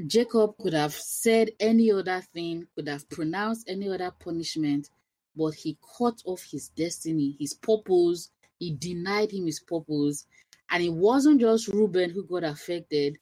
Jacob 0.07 0.57
could 0.59 0.73
have 0.73 0.95
said 0.95 1.51
any 1.61 1.93
other 1.93 2.23
thing, 2.33 2.67
could 2.75 2.89
have 2.89 3.09
pronounced 3.09 3.69
any 3.69 3.89
other 3.89 4.11
punishment, 4.19 4.89
but 5.37 5.55
he 5.55 5.77
cut 5.99 6.23
off 6.25 6.43
his 6.51 6.69
destiny, 6.69 7.37
his 7.39 7.55
purpose. 7.55 8.31
He 8.59 8.73
denied 8.73 9.33
him 9.33 9.47
his 9.47 9.61
purpose. 9.61 10.27
And 10.71 10.83
it 10.83 10.93
wasn't 10.93 11.41
just 11.41 11.69
Reuben 11.69 12.11
who 12.11 12.25
got 12.25 12.45
affected, 12.45 13.19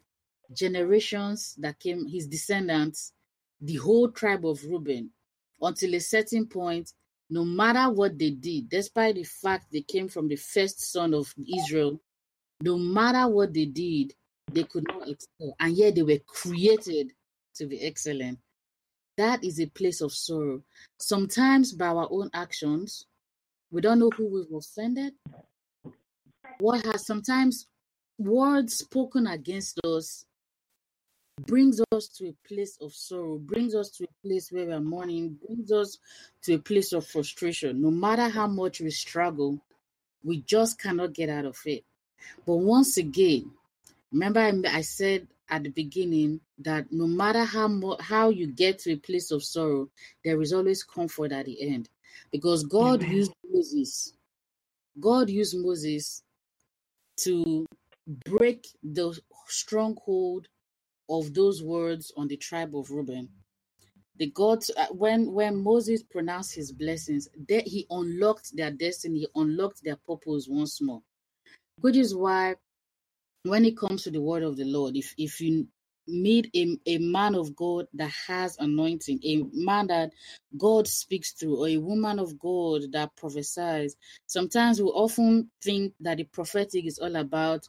generations 0.53 1.55
that 1.59 1.79
came, 1.79 2.07
his 2.07 2.27
descendants, 2.27 3.13
the 3.61 3.75
whole 3.75 4.09
tribe 4.09 4.45
of 4.45 4.63
Reuben, 4.63 5.11
until 5.61 5.95
a 5.95 5.99
certain 5.99 6.45
point, 6.45 6.93
no 7.29 7.45
matter 7.45 7.91
what 7.91 8.17
they 8.17 8.31
did, 8.31 8.69
despite 8.69 9.15
the 9.15 9.23
fact 9.23 9.67
they 9.71 9.81
came 9.81 10.07
from 10.07 10.27
the 10.27 10.35
first 10.35 10.91
son 10.91 11.13
of 11.13 11.33
Israel, 11.57 11.99
no 12.61 12.77
matter 12.77 13.27
what 13.31 13.53
they 13.53 13.65
did, 13.65 14.13
they 14.51 14.63
could 14.63 14.87
not 14.87 15.07
excel. 15.07 15.55
And 15.59 15.77
yet 15.77 15.95
they 15.95 16.03
were 16.03 16.19
created 16.25 17.11
to 17.55 17.65
be 17.67 17.81
excellent. 17.81 18.39
That 19.17 19.43
is 19.43 19.59
a 19.59 19.67
place 19.67 20.01
of 20.01 20.13
sorrow. 20.13 20.63
Sometimes 20.97 21.73
by 21.73 21.87
our 21.87 22.07
own 22.09 22.29
actions, 22.33 23.05
we 23.71 23.81
don't 23.81 23.99
know 23.99 24.09
who 24.09 24.27
we've 24.27 24.57
offended. 24.57 25.13
What 26.59 26.85
has 26.85 27.05
sometimes 27.05 27.67
words 28.17 28.77
spoken 28.77 29.27
against 29.27 29.79
us 29.85 30.25
brings 31.45 31.81
us 31.91 32.07
to 32.07 32.27
a 32.27 32.35
place 32.47 32.77
of 32.81 32.93
sorrow, 32.93 33.37
brings 33.37 33.75
us 33.75 33.89
to 33.91 34.05
a 34.05 34.27
place 34.27 34.51
where 34.51 34.65
we're 34.65 34.79
mourning, 34.79 35.37
brings 35.45 35.71
us 35.71 35.97
to 36.43 36.55
a 36.55 36.59
place 36.59 36.93
of 36.93 37.05
frustration. 37.05 37.81
No 37.81 37.91
matter 37.91 38.27
how 38.29 38.47
much 38.47 38.79
we 38.81 38.91
struggle, 38.91 39.59
we 40.23 40.41
just 40.41 40.79
cannot 40.79 41.13
get 41.13 41.29
out 41.29 41.45
of 41.45 41.57
it. 41.65 41.83
But 42.45 42.57
once 42.57 42.97
again, 42.97 43.51
remember 44.11 44.39
I 44.67 44.81
said 44.81 45.27
at 45.49 45.63
the 45.63 45.69
beginning 45.69 46.41
that 46.59 46.91
no 46.91 47.07
matter 47.07 47.43
how 47.43 47.67
mo- 47.67 47.97
how 47.99 48.29
you 48.29 48.47
get 48.47 48.79
to 48.79 48.91
a 48.91 48.97
place 48.97 49.31
of 49.31 49.43
sorrow, 49.43 49.89
there 50.23 50.41
is 50.41 50.53
always 50.53 50.83
comfort 50.83 51.31
at 51.31 51.45
the 51.45 51.61
end, 51.61 51.89
because 52.31 52.63
God 52.63 53.01
Amen. 53.01 53.15
used 53.15 53.31
Moses. 53.51 54.13
God 54.99 55.29
used 55.29 55.57
Moses 55.57 56.21
to 57.17 57.65
break 58.25 58.67
the 58.83 59.17
stronghold 59.47 60.47
of 61.09 61.33
those 61.33 61.63
words 61.63 62.11
on 62.15 62.27
the 62.27 62.37
tribe 62.37 62.75
of 62.75 62.91
Reuben. 62.91 63.29
The 64.17 64.29
God, 64.31 64.59
uh, 64.77 64.87
when 64.91 65.31
when 65.31 65.63
Moses 65.63 66.03
pronounced 66.03 66.53
his 66.55 66.71
blessings, 66.71 67.29
that 67.47 67.67
he 67.67 67.87
unlocked 67.89 68.55
their 68.55 68.71
destiny, 68.71 69.27
unlocked 69.35 69.83
their 69.83 69.95
purpose 69.95 70.47
once 70.49 70.81
more. 70.81 71.01
Which 71.79 71.95
is 71.95 72.13
why, 72.13 72.55
when 73.43 73.65
it 73.65 73.77
comes 73.77 74.03
to 74.03 74.11
the 74.11 74.21
word 74.21 74.43
of 74.43 74.57
the 74.57 74.65
Lord, 74.65 74.97
if 74.97 75.13
if 75.17 75.39
you 75.39 75.67
meet 76.07 76.49
a, 76.55 76.77
a 76.87 76.97
man 76.97 77.35
of 77.35 77.55
God 77.55 77.87
that 77.93 78.11
has 78.27 78.57
anointing, 78.59 79.19
a 79.23 79.43
man 79.53 79.87
that 79.87 80.11
God 80.57 80.87
speaks 80.87 81.31
through, 81.31 81.57
or 81.57 81.67
a 81.69 81.77
woman 81.77 82.19
of 82.19 82.37
God 82.39 82.83
that 82.91 83.15
prophesies, 83.15 83.95
sometimes 84.25 84.81
we 84.81 84.87
often 84.89 85.49
think 85.63 85.93
that 86.01 86.17
the 86.17 86.25
prophetic 86.25 86.85
is 86.85 86.99
all 86.99 87.15
about 87.15 87.67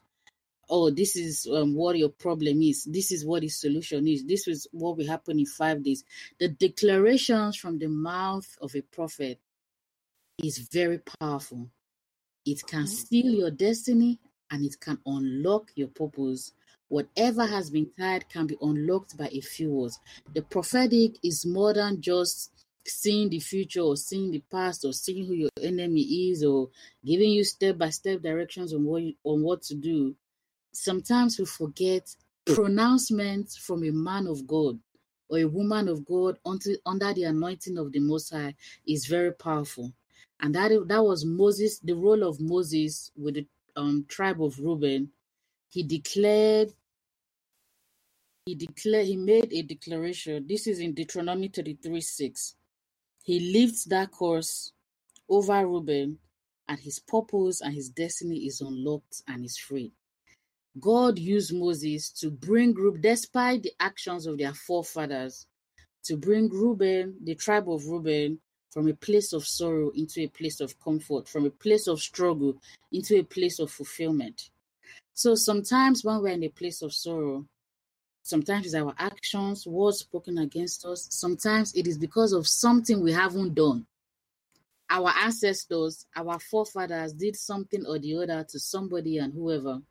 oh, 0.70 0.90
this 0.90 1.16
is 1.16 1.46
um, 1.52 1.74
what 1.74 1.98
your 1.98 2.08
problem 2.08 2.62
is. 2.62 2.84
This 2.84 3.12
is 3.12 3.26
what 3.26 3.42
the 3.42 3.48
solution 3.48 4.06
is. 4.06 4.24
This 4.24 4.48
is 4.48 4.66
what 4.72 4.96
will 4.96 5.06
happen 5.06 5.38
in 5.38 5.46
five 5.46 5.82
days. 5.82 6.04
The 6.38 6.48
declarations 6.48 7.56
from 7.56 7.78
the 7.78 7.88
mouth 7.88 8.46
of 8.62 8.74
a 8.74 8.80
prophet 8.80 9.38
is 10.42 10.58
very 10.58 11.00
powerful. 11.20 11.68
It 12.46 12.62
can 12.66 12.84
mm-hmm. 12.84 12.86
seal 12.86 13.34
your 13.34 13.50
destiny 13.50 14.20
and 14.50 14.64
it 14.64 14.80
can 14.80 14.98
unlock 15.04 15.70
your 15.74 15.88
purpose. 15.88 16.52
Whatever 16.88 17.46
has 17.46 17.70
been 17.70 17.90
tied 17.98 18.28
can 18.28 18.46
be 18.46 18.56
unlocked 18.60 19.16
by 19.16 19.28
a 19.32 19.40
few 19.40 19.70
words. 19.70 19.98
The 20.34 20.42
prophetic 20.42 21.16
is 21.22 21.44
more 21.46 21.74
than 21.74 22.00
just 22.00 22.50
seeing 22.86 23.28
the 23.28 23.38
future 23.38 23.82
or 23.82 23.96
seeing 23.96 24.30
the 24.30 24.42
past 24.50 24.84
or 24.84 24.92
seeing 24.92 25.26
who 25.26 25.34
your 25.34 25.50
enemy 25.62 26.00
is 26.00 26.42
or 26.42 26.70
giving 27.04 27.30
you 27.30 27.44
step 27.44 27.78
by 27.78 27.90
step 27.90 28.22
directions 28.22 28.72
on 28.72 28.84
what 28.84 29.02
you, 29.02 29.14
on 29.22 29.42
what 29.42 29.62
to 29.62 29.74
do 29.74 30.16
sometimes 30.72 31.38
we 31.38 31.44
forget 31.44 32.14
pronouncements 32.46 33.56
from 33.56 33.84
a 33.84 33.90
man 33.90 34.26
of 34.26 34.46
God 34.46 34.78
or 35.28 35.38
a 35.38 35.44
woman 35.44 35.88
of 35.88 36.04
God 36.04 36.38
until, 36.44 36.76
under 36.86 37.12
the 37.12 37.24
anointing 37.24 37.78
of 37.78 37.92
the 37.92 38.00
Most 38.00 38.30
High 38.32 38.54
is 38.86 39.06
very 39.06 39.32
powerful. 39.32 39.92
And 40.40 40.54
that, 40.54 40.70
that 40.88 41.02
was 41.04 41.24
Moses, 41.24 41.78
the 41.78 41.94
role 41.94 42.22
of 42.22 42.40
Moses 42.40 43.12
with 43.16 43.34
the 43.34 43.46
um, 43.76 44.04
tribe 44.08 44.42
of 44.42 44.58
Reuben. 44.58 45.10
He 45.68 45.82
declared, 45.82 46.72
he 48.46 48.54
declared, 48.54 49.06
he 49.06 49.16
made 49.16 49.52
a 49.52 49.62
declaration. 49.62 50.46
This 50.48 50.66
is 50.66 50.80
in 50.80 50.94
Deuteronomy 50.94 51.48
33 51.48 52.00
6. 52.00 52.56
He 53.22 53.52
lifts 53.52 53.84
that 53.84 54.10
course 54.10 54.72
over 55.28 55.66
Reuben, 55.66 56.18
and 56.68 56.80
his 56.80 56.98
purpose 56.98 57.60
and 57.60 57.74
his 57.74 57.88
destiny 57.90 58.46
is 58.46 58.60
unlocked 58.60 59.22
and 59.28 59.44
is 59.44 59.58
free. 59.58 59.92
God 60.78 61.18
used 61.18 61.52
Moses 61.52 62.10
to 62.20 62.30
bring 62.30 62.74
Reuben, 62.74 63.00
despite 63.00 63.64
the 63.64 63.72
actions 63.80 64.26
of 64.26 64.38
their 64.38 64.54
forefathers, 64.54 65.46
to 66.04 66.16
bring 66.16 66.48
Reuben, 66.48 67.16
the 67.24 67.34
tribe 67.34 67.68
of 67.68 67.86
Reuben, 67.86 68.38
from 68.70 68.86
a 68.86 68.94
place 68.94 69.32
of 69.32 69.44
sorrow 69.44 69.90
into 69.90 70.20
a 70.20 70.28
place 70.28 70.60
of 70.60 70.78
comfort, 70.78 71.28
from 71.28 71.44
a 71.44 71.50
place 71.50 71.88
of 71.88 72.00
struggle 72.00 72.56
into 72.92 73.18
a 73.18 73.24
place 73.24 73.58
of 73.58 73.70
fulfillment. 73.70 74.50
So 75.12 75.34
sometimes 75.34 76.04
when 76.04 76.22
we're 76.22 76.28
in 76.28 76.44
a 76.44 76.48
place 76.48 76.82
of 76.82 76.94
sorrow, 76.94 77.46
sometimes 78.22 78.66
it's 78.66 78.74
our 78.76 78.94
actions, 78.96 79.66
words 79.66 79.98
spoken 79.98 80.38
against 80.38 80.84
us, 80.84 81.08
sometimes 81.10 81.74
it 81.74 81.88
is 81.88 81.98
because 81.98 82.32
of 82.32 82.46
something 82.46 83.02
we 83.02 83.12
haven't 83.12 83.54
done. 83.54 83.86
Our 84.88 85.10
ancestors, 85.10 86.06
our 86.14 86.38
forefathers 86.38 87.12
did 87.12 87.34
something 87.34 87.84
or 87.86 87.98
the 87.98 88.16
other 88.16 88.44
to 88.50 88.58
somebody 88.60 89.18
and 89.18 89.32
whoever 89.32 89.82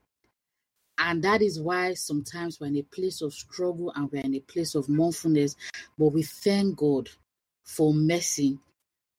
and 1.00 1.24
that 1.24 1.42
is 1.42 1.60
why 1.60 1.94
sometimes 1.94 2.60
we're 2.60 2.68
in 2.68 2.78
a 2.78 2.84
place 2.84 3.22
of 3.22 3.34
struggle 3.34 3.92
and 3.96 4.12
we're 4.12 4.22
in 4.22 4.36
a 4.36 4.42
place 4.42 4.76
of 4.76 4.90
mournfulness, 4.90 5.56
but 5.98 6.08
we 6.10 6.24
thank 6.24 6.78
God 6.78 7.10
for 7.64 7.94
mercy. 7.94 8.60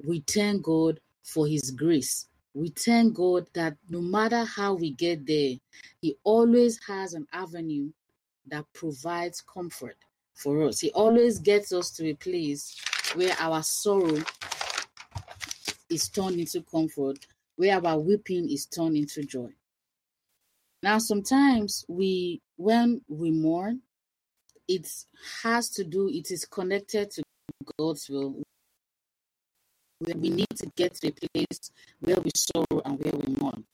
We 0.06 0.22
thank 0.26 0.62
God 0.62 1.00
for 1.25 1.46
His 1.46 1.70
grace. 1.70 2.26
We 2.52 2.68
thank 2.68 3.14
God 3.14 3.46
that 3.54 3.76
no 3.88 4.02
matter 4.02 4.44
how 4.44 4.75
we 4.75 4.90
get 4.90 5.26
there, 5.26 5.54
He 6.02 6.16
always 6.22 6.78
has 6.87 7.14
an 7.14 7.26
avenue 7.32 7.90
that 8.49 8.66
provides 8.75 9.40
comfort 9.40 9.96
for 10.34 10.64
us. 10.64 10.80
He 10.80 10.90
always 10.92 11.38
gets 11.38 11.72
us 11.72 11.90
to 11.92 12.10
a 12.10 12.14
place 12.14 12.76
where 13.14 13.34
our 13.38 13.62
sorrow 13.62 14.22
is 15.88 16.08
turned 16.08 16.38
into 16.38 16.62
comfort, 16.62 17.26
where 17.56 17.80
our 17.84 17.99
weeping 17.99 18.50
is 18.50 18.66
turned 18.66 18.96
into 18.96 19.22
joy. 19.25 19.49
Now, 20.82 20.99
sometimes 20.99 21.84
we, 21.88 22.40
when 22.56 23.02
we 23.08 23.30
mourn, 23.30 23.82
it 24.66 24.88
has 25.42 25.68
to 25.70 25.84
do, 25.84 26.08
it 26.08 26.30
is 26.30 26.44
connected 26.46 27.10
to 27.10 27.22
God's 27.78 28.08
will. 28.08 28.42
We 30.00 30.14
need 30.14 30.49
to 30.56 30.66
get 30.76 30.94
to 30.94 31.08
a 31.08 31.12
place 31.12 31.70
where 32.00 32.16
we 32.16 32.30
sorrow 32.34 32.80
and 32.84 32.99
where 32.99 33.12
we 33.12 33.34
mourn. 33.38 33.64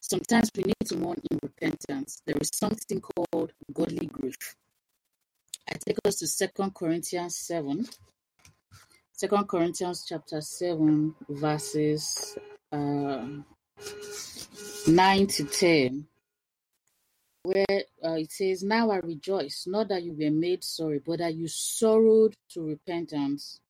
Sometimes 0.00 0.50
we 0.56 0.64
need 0.64 0.86
to 0.86 0.96
mourn 0.96 1.20
in 1.30 1.38
repentance. 1.42 2.22
There 2.26 2.36
is 2.40 2.50
something 2.54 3.00
called 3.00 3.52
godly 3.72 4.06
grief. 4.06 4.36
I 5.68 5.74
take 5.74 5.98
us 6.04 6.16
to 6.16 6.26
Second 6.26 6.74
Corinthians 6.74 7.36
7. 7.36 7.86
Second 9.12 9.46
Corinthians 9.46 10.04
chapter 10.08 10.40
7, 10.40 11.14
verses 11.28 12.36
uh, 12.72 13.26
9 14.86 15.26
to 15.28 15.44
10, 15.44 16.06
where 17.44 17.64
uh, 18.04 18.12
it 18.12 18.32
says, 18.32 18.62
Now 18.62 18.90
I 18.90 18.96
rejoice, 18.96 19.64
not 19.66 19.88
that 19.88 20.02
you 20.02 20.12
were 20.12 20.30
made 20.30 20.64
sorry, 20.64 21.00
but 21.04 21.18
that 21.18 21.34
you 21.34 21.48
sorrowed 21.48 22.36
to 22.50 22.62
repentance. 22.62 23.60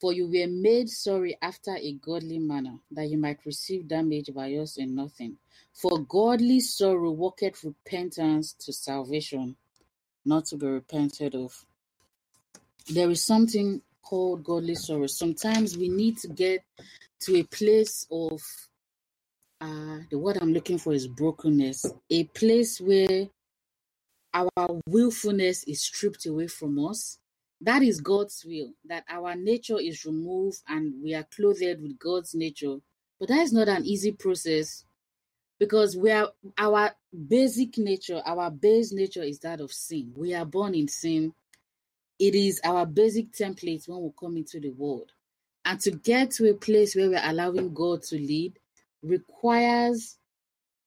For 0.00 0.12
you 0.12 0.26
were 0.26 0.46
made 0.48 0.90
sorry 0.90 1.36
after 1.40 1.74
a 1.74 1.92
godly 1.94 2.38
manner, 2.38 2.78
that 2.90 3.08
you 3.08 3.18
might 3.18 3.44
receive 3.46 3.88
damage 3.88 4.32
by 4.34 4.52
us 4.54 4.76
in 4.76 4.94
nothing. 4.94 5.38
For 5.72 5.98
godly 6.00 6.60
sorrow 6.60 7.10
worketh 7.10 7.64
repentance 7.64 8.54
to 8.60 8.72
salvation, 8.72 9.56
not 10.24 10.46
to 10.46 10.56
be 10.56 10.66
repented 10.66 11.34
of. 11.34 11.64
There 12.88 13.10
is 13.10 13.24
something 13.24 13.82
called 14.02 14.44
godly 14.44 14.74
sorrow. 14.74 15.06
Sometimes 15.06 15.76
we 15.76 15.88
need 15.88 16.18
to 16.18 16.28
get 16.28 16.62
to 17.20 17.36
a 17.36 17.42
place 17.42 18.06
of 18.10 18.40
uh, 19.66 19.98
the 20.10 20.18
word 20.18 20.38
I'm 20.40 20.52
looking 20.52 20.78
for 20.78 20.92
is 20.92 21.08
brokenness, 21.08 21.86
a 22.10 22.24
place 22.24 22.80
where 22.80 23.26
our 24.32 24.80
willfulness 24.86 25.64
is 25.64 25.82
stripped 25.82 26.26
away 26.26 26.46
from 26.46 26.84
us. 26.84 27.18
That 27.60 27.82
is 27.82 28.00
God's 28.00 28.44
will, 28.46 28.70
that 28.84 29.04
our 29.08 29.34
nature 29.34 29.80
is 29.80 30.04
removed 30.04 30.58
and 30.68 30.94
we 31.02 31.14
are 31.14 31.26
clothed 31.34 31.80
with 31.80 31.98
God's 31.98 32.34
nature. 32.34 32.76
But 33.18 33.30
that 33.30 33.40
is 33.40 33.52
not 33.52 33.68
an 33.68 33.84
easy 33.84 34.12
process 34.12 34.84
because 35.58 35.96
we 35.96 36.12
are 36.12 36.30
our 36.58 36.92
basic 37.28 37.78
nature, 37.78 38.22
our 38.24 38.50
base 38.50 38.92
nature 38.92 39.22
is 39.22 39.40
that 39.40 39.60
of 39.60 39.72
sin. 39.72 40.12
We 40.14 40.34
are 40.34 40.44
born 40.44 40.74
in 40.74 40.86
sin. 40.86 41.32
It 42.20 42.34
is 42.34 42.60
our 42.62 42.86
basic 42.86 43.32
template 43.32 43.88
when 43.88 44.02
we 44.02 44.10
come 44.20 44.36
into 44.36 44.60
the 44.60 44.70
world. 44.70 45.10
And 45.64 45.80
to 45.80 45.90
get 45.90 46.30
to 46.32 46.50
a 46.50 46.54
place 46.54 46.94
where 46.94 47.08
we're 47.08 47.20
allowing 47.24 47.74
God 47.74 48.02
to 48.04 48.16
lead, 48.16 48.58
requires 49.06 50.16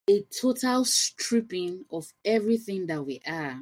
a 0.09 0.21
total 0.41 0.85
stripping 0.85 1.85
of 1.91 2.11
everything 2.25 2.87
that 2.87 3.05
we 3.05 3.21
are 3.27 3.59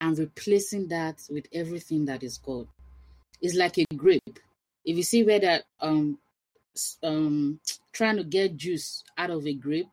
and 0.00 0.18
replacing 0.18 0.88
that 0.88 1.22
with 1.30 1.46
everything 1.52 2.04
that 2.04 2.22
is 2.22 2.38
God. 2.38 2.66
It's 3.40 3.54
like 3.54 3.78
a 3.78 3.84
grape. 3.96 4.38
If 4.84 4.96
you 4.96 5.02
see 5.02 5.22
where 5.24 5.40
that 5.40 5.64
um 5.80 6.18
um 7.02 7.60
trying 7.92 8.16
to 8.16 8.24
get 8.24 8.56
juice 8.56 9.02
out 9.16 9.30
of 9.30 9.46
a 9.46 9.54
grape, 9.54 9.88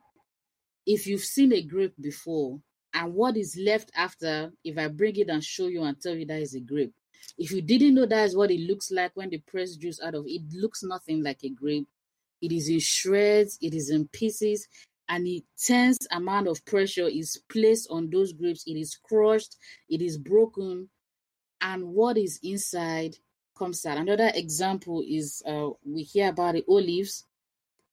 if 0.86 1.06
you've 1.06 1.24
seen 1.24 1.52
a 1.52 1.62
grape 1.62 1.94
before 2.00 2.58
and 2.92 3.14
what 3.14 3.36
is 3.36 3.56
left 3.56 3.90
after, 3.96 4.52
if 4.64 4.76
I 4.76 4.88
bring 4.88 5.16
it 5.16 5.28
and 5.28 5.42
show 5.42 5.68
you 5.68 5.82
and 5.84 5.98
tell 6.00 6.14
you 6.14 6.26
that 6.26 6.42
is 6.42 6.54
a 6.54 6.60
grape, 6.60 6.92
if 7.38 7.50
you 7.50 7.62
didn't 7.62 7.94
know 7.94 8.06
that 8.06 8.24
is 8.24 8.36
what 8.36 8.50
it 8.50 8.60
looks 8.60 8.90
like 8.90 9.12
when 9.14 9.30
they 9.30 9.38
press 9.38 9.76
juice 9.76 10.00
out 10.02 10.14
of 10.14 10.26
it, 10.26 10.42
it 10.42 10.52
looks 10.52 10.82
nothing 10.82 11.22
like 11.22 11.42
a 11.44 11.48
grape. 11.48 11.88
It 12.42 12.52
is 12.52 12.68
in 12.68 12.80
shreds, 12.80 13.56
it 13.62 13.72
is 13.72 13.88
in 13.90 14.08
pieces, 14.08 14.68
an 15.08 15.26
intense 15.26 16.06
amount 16.10 16.48
of 16.48 16.64
pressure 16.64 17.06
is 17.06 17.40
placed 17.50 17.88
on 17.90 18.08
those 18.10 18.32
grapes. 18.32 18.64
It 18.66 18.78
is 18.78 18.96
crushed, 18.96 19.56
it 19.88 20.00
is 20.00 20.16
broken, 20.16 20.88
and 21.60 21.84
what 21.84 22.16
is 22.16 22.40
inside 22.42 23.16
comes 23.56 23.84
out. 23.84 23.98
Another 23.98 24.30
example 24.34 25.04
is 25.06 25.42
uh, 25.46 25.68
we 25.84 26.02
hear 26.02 26.30
about 26.30 26.54
the 26.54 26.64
olives. 26.68 27.26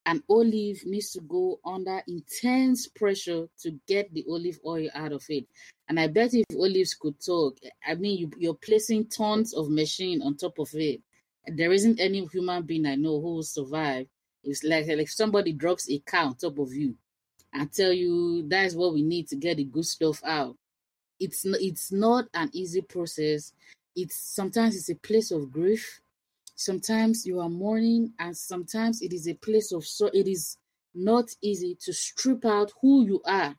An 0.06 0.24
olive 0.30 0.86
needs 0.86 1.12
to 1.12 1.20
go 1.22 1.60
under 1.66 2.02
intense 2.08 2.88
pressure 2.88 3.48
to 3.64 3.72
get 3.86 4.12
the 4.14 4.26
olive 4.30 4.60
oil 4.66 4.88
out 4.96 5.12
of 5.12 5.24
it. 5.30 5.46
And 5.90 6.00
I 6.00 6.08
bet 6.08 6.34
if 6.34 6.46
olives 6.58 6.94
could 6.94 7.20
talk, 7.24 7.58
I 7.86 7.96
mean, 7.96 8.18
you, 8.18 8.32
you're 8.38 8.54
placing 8.54 9.08
tons 9.08 9.54
of 9.54 9.70
machine 9.70 10.22
on 10.22 10.38
top 10.38 10.58
of 10.58 10.70
it. 10.74 11.02
There 11.46 11.74
isn't 11.74 12.00
any 12.00 12.26
human 12.28 12.64
being 12.64 12.86
I 12.86 12.96
know 12.96 13.20
who 13.20 13.36
will 13.36 13.44
survive 13.44 14.08
it's 14.44 14.64
like, 14.64 14.88
like 14.88 15.00
if 15.00 15.12
somebody 15.12 15.54
drops 15.54 15.90
a 15.90 16.00
car 16.00 16.26
on 16.26 16.36
top 16.36 16.60
of 16.60 16.74
you 16.74 16.96
and 17.54 17.72
tell 17.72 17.92
you 17.92 18.48
that's 18.48 18.76
what 18.76 18.94
we 18.94 19.02
need 19.02 19.28
to 19.30 19.36
get 19.36 19.58
the 19.58 19.64
good 19.64 19.86
stuff 19.86 20.22
out. 20.24 20.56
It's 21.20 21.46
not, 21.46 21.60
it's 21.62 21.92
not 21.92 22.26
an 22.34 22.50
easy 22.54 22.82
process. 22.82 23.54
It's 23.96 24.16
sometimes 24.16 24.76
it's 24.76 24.90
a 24.90 24.96
place 24.96 25.32
of 25.32 25.52
grief. 25.52 26.02
Sometimes 26.56 27.26
you 27.26 27.40
are 27.40 27.50
mourning, 27.50 28.14
and 28.20 28.36
sometimes 28.36 29.02
it 29.02 29.14
is 29.14 29.28
a 29.28 29.34
place 29.34 29.72
of 29.72 29.86
so. 29.86 30.08
It 30.14 30.28
is 30.28 30.58
not 30.94 31.30
easy 31.42 31.78
to 31.82 31.94
strip 31.94 32.46
out 32.46 32.72
who 32.82 33.06
you 33.06 33.22
are 33.26 33.56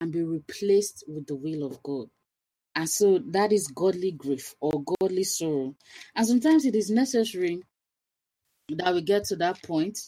and 0.00 0.12
be 0.12 0.22
replaced 0.22 1.04
with 1.08 1.26
the 1.26 1.36
will 1.36 1.64
of 1.64 1.82
God. 1.82 2.08
And 2.74 2.88
so 2.88 3.18
that 3.30 3.52
is 3.52 3.68
godly 3.68 4.12
grief 4.12 4.54
or 4.60 4.82
godly 5.00 5.24
sorrow. 5.24 5.74
And 6.14 6.26
sometimes 6.26 6.64
it 6.64 6.74
is 6.74 6.90
necessary 6.90 7.62
that 8.76 8.94
we 8.94 9.02
get 9.02 9.24
to 9.24 9.36
that 9.36 9.62
point, 9.62 9.98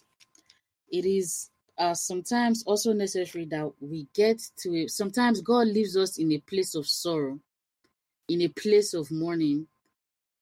it 0.90 1.04
is 1.04 1.50
uh, 1.78 1.94
sometimes 1.94 2.64
also 2.64 2.92
necessary 2.92 3.46
that 3.46 3.70
we 3.80 4.06
get 4.14 4.40
to 4.58 4.74
it. 4.74 4.90
Sometimes 4.90 5.40
God 5.40 5.66
leaves 5.68 5.96
us 5.96 6.18
in 6.18 6.32
a 6.32 6.38
place 6.38 6.74
of 6.74 6.86
sorrow, 6.86 7.40
in 8.28 8.42
a 8.42 8.48
place 8.48 8.94
of 8.94 9.10
mourning, 9.10 9.66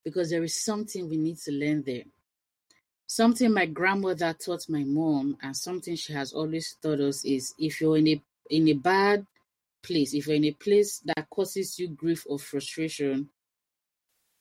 because 0.05 0.31
there 0.31 0.43
is 0.43 0.63
something 0.63 1.09
we 1.09 1.17
need 1.17 1.39
to 1.39 1.53
learn 1.53 1.83
there. 1.85 2.05
Something 3.07 3.53
my 3.53 3.67
grandmother 3.67 4.35
taught 4.35 4.69
my 4.69 4.85
mom, 4.85 5.37
and 5.43 5.57
something 5.57 5.97
she 5.97 6.13
has 6.13 6.33
always 6.33 6.77
taught 6.83 7.01
us 7.01 7.25
is 7.25 7.55
if 7.59 7.81
you're 7.81 7.97
in 7.97 8.09
a 8.09 8.23
in 8.51 8.69
a 8.69 8.73
bad 8.75 9.27
place, 9.83 10.15
if 10.15 10.27
you're 10.27 10.37
in 10.37 10.45
a 10.45 10.53
place 10.53 11.01
that 11.05 11.29
causes 11.31 11.79
you 11.79 11.89
grief 11.89 12.25
or 12.29 12.39
frustration, 12.39 13.29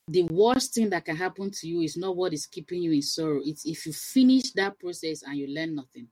the 0.09 0.23
worst 0.23 0.73
thing 0.73 0.89
that 0.89 1.05
can 1.05 1.15
happen 1.15 1.51
to 1.51 1.67
you 1.67 1.81
is 1.81 1.95
not 1.95 2.15
what 2.15 2.33
is 2.33 2.47
keeping 2.47 2.81
you 2.81 2.91
in 2.91 3.01
sorrow. 3.03 3.41
It's 3.45 3.65
if 3.65 3.85
you 3.85 3.93
finish 3.93 4.51
that 4.53 4.79
process 4.79 5.21
and 5.21 5.37
you 5.37 5.47
learn 5.47 5.75
nothing. 5.75 6.07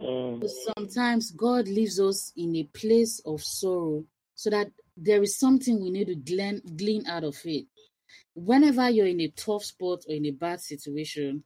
Um, 0.00 0.42
sometimes 0.74 1.32
God 1.32 1.68
leaves 1.68 2.00
us 2.00 2.32
in 2.36 2.56
a 2.56 2.64
place 2.64 3.20
of 3.26 3.42
sorrow 3.42 4.04
so 4.34 4.48
that 4.50 4.70
there 4.96 5.22
is 5.22 5.38
something 5.38 5.82
we 5.82 5.90
need 5.90 6.06
to 6.06 6.14
glean, 6.14 6.62
glean 6.76 7.06
out 7.06 7.24
of 7.24 7.36
it. 7.44 7.66
Whenever 8.34 8.88
you're 8.88 9.06
in 9.06 9.20
a 9.20 9.28
tough 9.28 9.64
spot 9.64 10.04
or 10.08 10.14
in 10.14 10.24
a 10.24 10.30
bad 10.30 10.60
situation, 10.60 11.44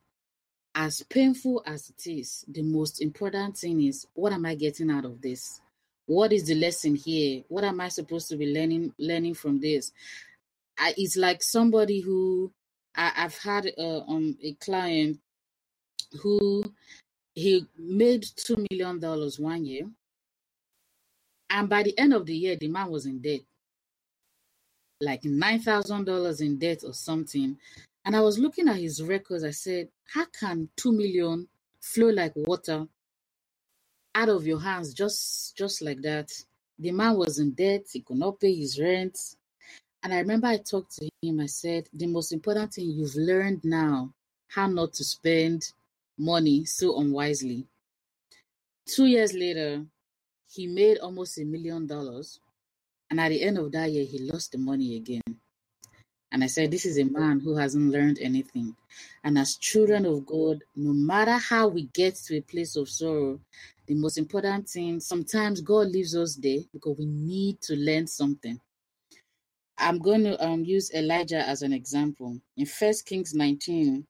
as 0.76 1.02
painful 1.02 1.64
as 1.66 1.90
it 1.90 2.08
is, 2.08 2.44
the 2.46 2.62
most 2.62 3.02
important 3.02 3.58
thing 3.58 3.82
is 3.82 4.06
what 4.14 4.32
am 4.32 4.46
I 4.46 4.54
getting 4.54 4.92
out 4.92 5.04
of 5.04 5.20
this? 5.20 5.60
What 6.06 6.32
is 6.32 6.44
the 6.46 6.54
lesson 6.54 6.94
here? 6.94 7.42
What 7.48 7.64
am 7.64 7.80
I 7.80 7.88
supposed 7.88 8.28
to 8.28 8.36
be 8.36 8.52
learning 8.52 8.92
learning 8.98 9.34
from 9.34 9.60
this? 9.60 9.92
I, 10.78 10.94
it's 10.96 11.16
like 11.16 11.42
somebody 11.42 12.00
who 12.00 12.52
I, 12.94 13.08
have 13.14 13.38
had 13.38 13.72
uh, 13.78 14.00
um, 14.00 14.36
a 14.42 14.54
client 14.54 15.18
who 16.22 16.62
he 17.34 17.66
made 17.78 18.24
two 18.36 18.64
million 18.70 19.00
dollars 19.00 19.38
one 19.38 19.64
year, 19.64 19.88
and 21.50 21.68
by 21.68 21.82
the 21.82 21.98
end 21.98 22.12
of 22.12 22.26
the 22.26 22.36
year, 22.36 22.56
the 22.56 22.68
man 22.68 22.90
was 22.90 23.06
in 23.06 23.20
debt, 23.20 23.40
like 25.00 25.24
nine 25.24 25.60
thousand 25.60 26.04
dollars 26.04 26.40
in 26.40 26.58
debt 26.58 26.82
or 26.84 26.92
something. 26.94 27.58
And 28.04 28.16
I 28.16 28.20
was 28.20 28.38
looking 28.38 28.68
at 28.68 28.76
his 28.76 29.02
records. 29.02 29.44
I 29.44 29.50
said, 29.52 29.88
"How 30.12 30.26
can 30.26 30.68
two 30.76 30.92
million 30.92 31.48
flow 31.80 32.08
like 32.10 32.32
water 32.36 32.86
out 34.14 34.28
of 34.28 34.46
your 34.46 34.60
hands 34.60 34.92
just 34.92 35.56
just 35.56 35.82
like 35.82 36.02
that?" 36.02 36.30
The 36.78 36.90
man 36.92 37.16
was 37.16 37.38
in 37.38 37.52
debt. 37.52 37.86
He 37.92 38.00
could 38.00 38.18
not 38.18 38.40
pay 38.40 38.54
his 38.54 38.80
rent. 38.80 39.18
And 40.02 40.12
I 40.12 40.18
remember 40.18 40.48
I 40.48 40.58
talked 40.58 40.96
to 40.96 41.08
him, 41.22 41.40
I 41.40 41.46
said, 41.46 41.88
the 41.92 42.06
most 42.06 42.32
important 42.32 42.74
thing 42.74 42.90
you've 42.90 43.14
learned 43.14 43.60
now, 43.64 44.12
how 44.48 44.66
not 44.66 44.94
to 44.94 45.04
spend 45.04 45.72
money 46.18 46.64
so 46.64 46.98
unwisely. 46.98 47.66
Two 48.86 49.06
years 49.06 49.32
later, 49.32 49.84
he 50.52 50.66
made 50.66 50.98
almost 50.98 51.38
a 51.38 51.44
million 51.44 51.86
dollars. 51.86 52.40
And 53.10 53.20
at 53.20 53.28
the 53.28 53.42
end 53.42 53.58
of 53.58 53.70
that 53.72 53.90
year, 53.92 54.04
he 54.04 54.18
lost 54.18 54.52
the 54.52 54.58
money 54.58 54.96
again. 54.96 55.22
And 56.32 56.42
I 56.42 56.46
said, 56.46 56.70
This 56.70 56.86
is 56.86 56.98
a 56.98 57.04
man 57.04 57.40
who 57.40 57.56
hasn't 57.56 57.92
learned 57.92 58.18
anything. 58.20 58.74
And 59.22 59.38
as 59.38 59.56
children 59.56 60.06
of 60.06 60.26
God, 60.26 60.64
no 60.74 60.92
matter 60.92 61.36
how 61.36 61.68
we 61.68 61.84
get 61.94 62.16
to 62.26 62.38
a 62.38 62.40
place 62.40 62.74
of 62.74 62.88
sorrow, 62.88 63.38
the 63.86 63.94
most 63.94 64.18
important 64.18 64.68
thing, 64.68 64.98
sometimes 64.98 65.60
God 65.60 65.88
leaves 65.88 66.16
us 66.16 66.36
there 66.36 66.60
because 66.72 66.96
we 66.98 67.04
need 67.06 67.60
to 67.62 67.76
learn 67.76 68.06
something. 68.06 68.58
I'm 69.82 69.98
going 69.98 70.24
to 70.24 70.42
um, 70.44 70.64
use 70.64 70.92
Elijah 70.94 71.46
as 71.46 71.62
an 71.62 71.72
example. 71.72 72.38
In 72.56 72.66
First 72.66 73.04
Kings 73.04 73.34
19, 73.34 74.06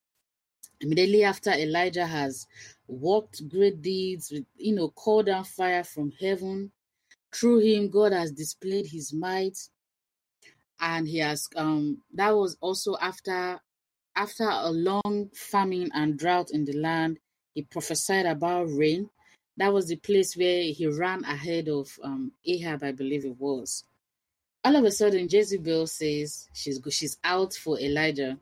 immediately 0.83 1.25
after 1.25 1.51
Elijah 1.51 2.07
has 2.07 2.47
worked 2.87 3.49
great 3.49 3.81
deeds, 3.81 4.31
with, 4.31 4.45
you 4.57 4.75
know, 4.75 4.91
called 4.91 5.27
down 5.27 5.45
fire 5.45 5.83
from 5.83 6.13
heaven, 6.21 6.71
through 7.35 7.61
him, 7.61 7.89
God 7.89 8.13
has 8.13 8.33
displayed 8.33 8.87
his 8.87 9.13
might. 9.13 9.57
And 10.81 11.09
he 11.09 11.19
has 11.19 11.49
um 11.57 12.03
that 12.15 12.31
was 12.31 12.57
also 12.61 12.97
after 13.01 13.61
after 14.17 14.49
a 14.49 14.71
long 14.71 15.31
famine 15.35 15.91
and 15.95 16.19
drought 16.19 16.51
in 16.51 16.65
the 16.65 16.73
land 16.73 17.19
he 17.55 17.63
prophesied 17.63 18.27
about 18.27 18.65
rain. 18.65 19.09
That 19.57 19.73
was 19.73 19.87
the 19.87 19.97
place 19.97 20.37
where 20.37 20.63
he 20.65 20.87
ran 20.87 21.25
ahead 21.25 21.69
of 21.69 21.89
um, 22.03 22.33
ahab 22.47 22.83
i 22.83 22.91
believe 22.91 23.25
it 23.25 23.39
was 23.39 23.85
all 24.65 24.77
of 24.77 24.85
a 24.85 24.91
sudden 24.91 25.29
jezebel 25.29 25.87
says 25.87 26.49
she's 26.53 26.81
she's 26.91 27.19
out 27.25 27.53
for 27.55 27.79
elijah. 27.81 28.39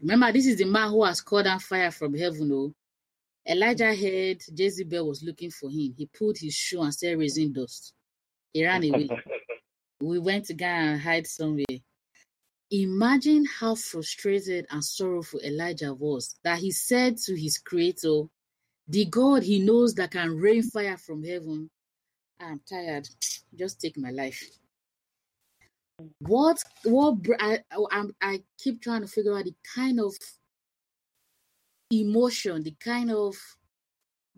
Remember 0.00 0.32
this 0.32 0.46
is 0.46 0.58
the 0.58 0.64
man 0.64 0.90
who 0.90 1.04
has 1.04 1.20
called 1.20 1.44
down 1.44 1.58
fire 1.58 1.90
from 1.90 2.14
heaven 2.14 2.50
oh. 2.52 2.72
Elijah 3.48 3.94
heard 3.94 4.42
jezebel 4.54 5.06
was 5.06 5.22
looking 5.22 5.50
for 5.50 5.70
him. 5.70 5.94
He 5.96 6.08
pulled 6.16 6.36
his 6.38 6.54
shoe 6.54 6.82
and 6.82 6.92
started 6.92 7.18
raising 7.18 7.52
dust. 7.52 7.92
He 8.52 8.64
ran 8.64 8.84
away. 8.84 9.08
We 10.00 10.18
went 10.18 10.44
to 10.46 10.54
go 10.54 10.66
and 10.66 11.00
hide 11.00 11.26
somewhere. 11.26 11.64
Imagine 12.70 13.46
how 13.46 13.76
frustrated 13.76 14.66
and 14.70 14.84
sorrowful 14.84 15.40
Elijah 15.40 15.94
was 15.94 16.36
that 16.44 16.58
he 16.58 16.70
said 16.70 17.16
to 17.18 17.34
his 17.34 17.56
creator, 17.56 18.24
the 18.88 19.06
God 19.06 19.42
he 19.42 19.58
knows 19.60 19.94
that 19.94 20.10
can 20.10 20.36
rain 20.36 20.62
fire 20.62 20.98
from 20.98 21.24
heaven, 21.24 21.70
I'm 22.38 22.60
tired, 22.68 23.08
just 23.54 23.80
take 23.80 23.96
my 23.96 24.10
life. 24.10 24.42
What, 26.20 26.62
what, 26.84 27.16
I, 27.40 27.60
oh, 27.72 27.88
I, 27.90 28.04
I 28.20 28.42
keep 28.58 28.82
trying 28.82 29.02
to 29.02 29.08
figure 29.08 29.36
out 29.36 29.44
the 29.44 29.54
kind 29.74 30.00
of 30.00 30.14
emotion, 31.90 32.62
the 32.62 32.74
kind 32.80 33.10
of 33.10 33.36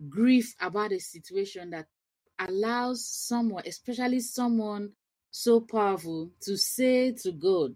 grief 0.07 0.55
about 0.61 0.91
a 0.91 0.99
situation 0.99 1.71
that 1.71 1.87
allows 2.39 3.05
someone, 3.05 3.63
especially 3.65 4.21
someone 4.21 4.91
so 5.31 5.59
powerful 5.59 6.31
to 6.41 6.57
say 6.57 7.11
to 7.11 7.31
God, 7.31 7.75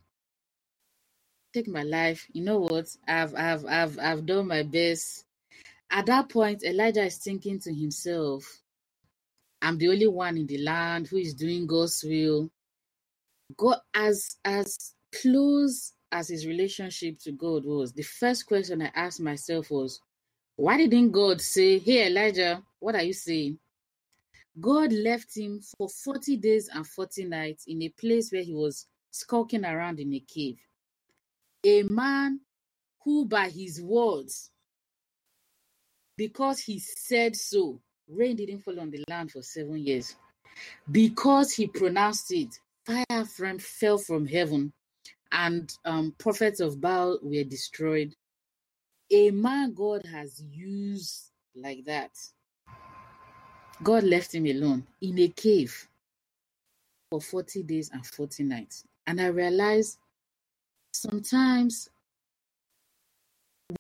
take 1.54 1.68
my 1.68 1.84
life. 1.84 2.28
You 2.32 2.44
know 2.44 2.60
what? 2.60 2.88
I've 3.08 3.36
I've 3.36 3.66
I've 3.66 4.00
I've 4.00 4.26
done 4.26 4.48
my 4.48 4.64
best. 4.64 5.26
At 5.92 6.08
that 6.08 6.30
point, 6.30 6.64
Elijah 6.64 7.04
is 7.06 7.18
thinking 7.18 7.60
to 7.60 7.74
himself, 7.74 8.62
I'm 9.62 9.78
the 9.78 9.90
only 9.90 10.08
one 10.08 10.38
in 10.38 10.48
the 10.48 10.58
land 10.58 11.08
who 11.08 11.18
is 11.18 11.34
doing 11.36 11.68
God's 11.68 12.04
will. 12.04 12.50
God 13.58 13.78
as 13.94 14.38
as 14.46 14.94
close 15.22 15.94
as 16.12 16.30
his 16.30 16.46
relationship 16.46 17.18
to 17.20 17.32
God 17.32 17.66
was, 17.66 17.92
the 17.94 18.04
first 18.04 18.46
question 18.46 18.82
I 18.82 18.92
asked 18.96 19.20
myself 19.20 19.72
was, 19.72 20.00
why 20.56 20.78
didn't 20.78 21.12
God 21.12 21.42
say, 21.42 21.80
Hey 21.80 22.08
Elijah, 22.08 22.62
what 22.80 22.96
are 22.96 23.04
you 23.04 23.14
saying? 23.14 23.58
God 24.60 24.92
left 24.94 25.36
him 25.36 25.62
for 25.78 25.90
40 25.90 26.38
days 26.38 26.70
and 26.74 26.86
40 26.86 27.26
nights 27.26 27.66
in 27.68 27.82
a 27.82 27.90
place 27.90 28.32
where 28.32 28.44
he 28.44 28.54
was 28.54 28.86
skulking 29.12 29.66
around 29.66 30.00
in 30.00 30.14
a 30.14 30.20
cave. 30.20 30.60
A 31.66 31.84
man 31.84 32.40
who, 33.04 33.26
by 33.26 33.50
his 33.50 33.82
words, 33.82 34.52
because 36.18 36.60
he 36.60 36.80
said 36.80 37.36
so, 37.36 37.82
rain 38.08 38.36
didn't 38.36 38.60
fall 38.60 38.80
on 38.80 38.92
the 38.92 39.04
land 39.10 39.32
for 39.32 39.42
seven 39.42 39.78
years. 39.78 40.16
Because 40.92 41.52
he 41.54 41.68
pronounced 41.68 42.32
it, 42.32 42.60
fire 42.86 43.26
from, 43.26 43.60
fell 43.60 43.98
from 43.98 44.26
heaven 44.26 44.74
and 45.32 45.76
um, 45.86 46.14
prophets 46.18 46.60
of 46.60 46.80
Baal 46.80 47.20
were 47.22 47.44
destroyed. 47.44 48.14
A 49.12 49.32
man 49.32 49.74
God 49.74 50.06
has 50.06 50.42
used 50.52 51.32
like 51.56 51.86
that 51.86 52.12
God 53.82 54.04
left 54.04 54.34
him 54.34 54.46
alone 54.46 54.86
in 55.02 55.20
a 55.20 55.28
cave 55.28 55.88
for 57.10 57.20
40 57.20 57.64
days 57.64 57.90
and 57.92 58.06
40 58.06 58.44
nights. 58.44 58.86
And 59.08 59.20
I 59.20 59.28
realized 59.28 59.98
sometimes 60.94 61.90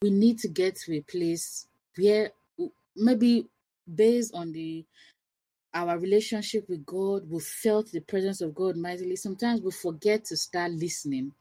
we 0.02 0.10
need 0.10 0.39
to 0.39 0.48
get 0.48 0.76
to 0.78 0.96
a 0.98 1.02
place 1.02 1.68
where 1.98 2.32
maybe 2.96 3.48
based 3.96 4.34
on 4.34 4.52
the 4.52 4.86
our 5.73 5.97
relationship 5.97 6.69
with 6.69 6.86
God, 6.86 7.29
we 7.29 7.39
felt 7.39 7.91
the 7.91 8.01
presence 8.01 8.41
of 8.41 8.53
God 8.53 8.77
mightily. 8.77 9.15
Sometimes 9.15 9.62
we 9.62 9.71
forget 9.71 10.25
to 10.25 10.38
start 10.38 10.71
listening 10.71 11.31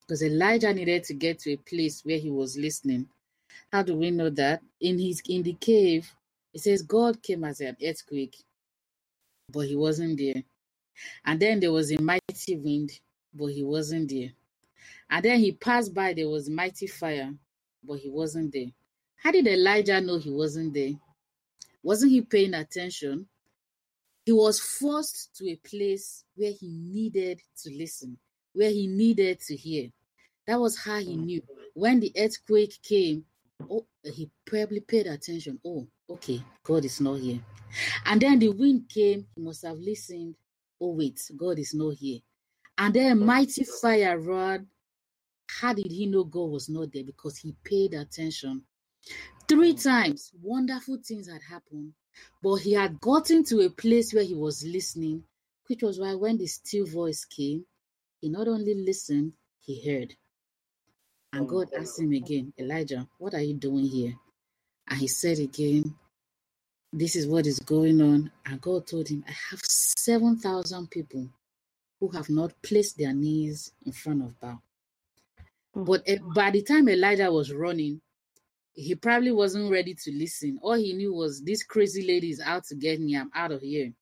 because 0.00 0.22
Elijah 0.22 0.72
needed 0.72 1.04
to 1.04 1.14
get 1.14 1.38
to 1.40 1.52
a 1.52 1.56
place 1.56 2.02
where 2.04 2.18
he 2.18 2.30
was 2.30 2.56
listening. 2.56 3.08
How 3.70 3.82
do 3.82 3.94
we 3.96 4.10
know 4.10 4.30
that? 4.30 4.62
In 4.80 4.98
his 4.98 5.22
in 5.28 5.42
the 5.42 5.54
cave, 5.54 6.10
it 6.54 6.60
says 6.60 6.82
God 6.82 7.22
came 7.22 7.44
as 7.44 7.60
an 7.60 7.76
earthquake, 7.84 8.36
but 9.50 9.66
he 9.66 9.76
wasn't 9.76 10.18
there. 10.18 10.42
And 11.24 11.40
then 11.40 11.60
there 11.60 11.72
was 11.72 11.92
a 11.92 12.00
mighty 12.00 12.56
wind, 12.56 12.92
but 13.34 13.46
he 13.46 13.62
wasn't 13.62 14.10
there. 14.10 14.30
And 15.10 15.24
then 15.24 15.38
he 15.40 15.52
passed 15.52 15.92
by, 15.94 16.14
there 16.14 16.28
was 16.28 16.48
mighty 16.48 16.86
fire, 16.86 17.32
but 17.84 17.98
he 17.98 18.08
wasn't 18.08 18.52
there. 18.52 18.68
How 19.16 19.30
did 19.30 19.46
Elijah 19.46 20.00
know 20.00 20.18
he 20.18 20.30
wasn't 20.30 20.74
there? 20.74 20.92
Wasn't 21.82 22.12
he 22.12 22.22
paying 22.22 22.54
attention? 22.54 23.26
He 24.24 24.32
was 24.32 24.60
forced 24.60 25.34
to 25.36 25.50
a 25.50 25.56
place 25.56 26.24
where 26.36 26.52
he 26.52 26.68
needed 26.68 27.40
to 27.62 27.70
listen, 27.76 28.16
where 28.52 28.70
he 28.70 28.86
needed 28.86 29.40
to 29.40 29.56
hear. 29.56 29.88
That 30.46 30.60
was 30.60 30.78
how 30.78 30.98
he 30.98 31.16
mm. 31.16 31.24
knew. 31.24 31.42
When 31.74 32.00
the 32.00 32.12
earthquake 32.16 32.78
came, 32.82 33.24
oh, 33.70 33.86
he 34.04 34.30
probably 34.44 34.80
paid 34.80 35.06
attention. 35.06 35.58
Oh, 35.64 35.86
okay, 36.10 36.42
God 36.62 36.84
is 36.84 37.00
not 37.00 37.14
here. 37.14 37.40
And 38.04 38.20
then 38.20 38.38
the 38.38 38.50
wind 38.50 38.88
came, 38.88 39.26
he 39.34 39.42
must 39.42 39.64
have 39.64 39.78
listened. 39.78 40.36
Oh, 40.80 40.94
wait, 40.94 41.20
God 41.36 41.58
is 41.58 41.74
not 41.74 41.94
here. 41.94 42.18
And 42.78 42.94
then 42.94 43.12
a 43.12 43.20
mm. 43.20 43.24
mighty 43.24 43.64
fire 43.64 44.18
roared. 44.18 44.66
How 45.60 45.74
did 45.74 45.90
he 45.90 46.06
know 46.06 46.24
God 46.24 46.50
was 46.50 46.68
not 46.68 46.92
there? 46.92 47.04
Because 47.04 47.36
he 47.36 47.54
paid 47.64 47.94
attention. 47.94 48.62
Three 49.48 49.74
mm. 49.74 49.82
times, 49.82 50.30
wonderful 50.40 50.98
things 51.04 51.28
had 51.28 51.42
happened, 51.42 51.92
but 52.42 52.56
he 52.56 52.72
had 52.74 53.00
gotten 53.00 53.44
to 53.44 53.60
a 53.62 53.70
place 53.70 54.14
where 54.14 54.24
he 54.24 54.34
was 54.34 54.64
listening, 54.64 55.24
which 55.68 55.82
was 55.82 56.00
why 56.00 56.14
when 56.14 56.38
the 56.38 56.46
still 56.46 56.86
voice 56.86 57.24
came, 57.24 57.66
he 58.20 58.28
not 58.28 58.48
only 58.48 58.74
listened, 58.74 59.34
he 59.60 59.82
heard. 59.90 60.14
And 61.32 61.48
God 61.48 61.70
asked 61.78 62.00
him 62.00 62.12
again, 62.12 62.52
Elijah, 62.58 63.08
what 63.18 63.34
are 63.34 63.40
you 63.42 63.54
doing 63.54 63.86
here? 63.86 64.14
And 64.88 65.00
he 65.00 65.08
said 65.08 65.38
again, 65.38 65.94
This 66.92 67.16
is 67.16 67.26
what 67.28 67.46
is 67.46 67.60
going 67.60 68.02
on. 68.02 68.32
And 68.46 68.60
God 68.60 68.86
told 68.86 69.08
him, 69.08 69.24
I 69.28 69.32
have 69.50 69.60
7,000 69.64 70.90
people 70.90 71.28
who 72.00 72.08
have 72.10 72.30
not 72.30 72.52
placed 72.62 72.98
their 72.98 73.14
knees 73.14 73.72
in 73.86 73.92
front 73.92 74.22
of 74.24 74.38
Baal. 74.40 74.62
But 75.74 76.08
uh, 76.08 76.16
by 76.34 76.50
the 76.50 76.62
time 76.62 76.88
Elijah 76.88 77.32
was 77.32 77.52
running, 77.52 78.02
he 78.74 78.94
probably 78.94 79.32
wasn't 79.32 79.70
ready 79.70 79.94
to 79.94 80.12
listen. 80.12 80.58
All 80.62 80.74
he 80.74 80.92
knew 80.92 81.12
was 81.12 81.42
this 81.42 81.62
crazy 81.62 82.06
lady 82.06 82.30
is 82.30 82.40
out 82.40 82.64
to 82.66 82.74
get 82.74 83.00
me. 83.00 83.16
I'm 83.16 83.30
out 83.34 83.52
of 83.52 83.60
here. 83.60 83.92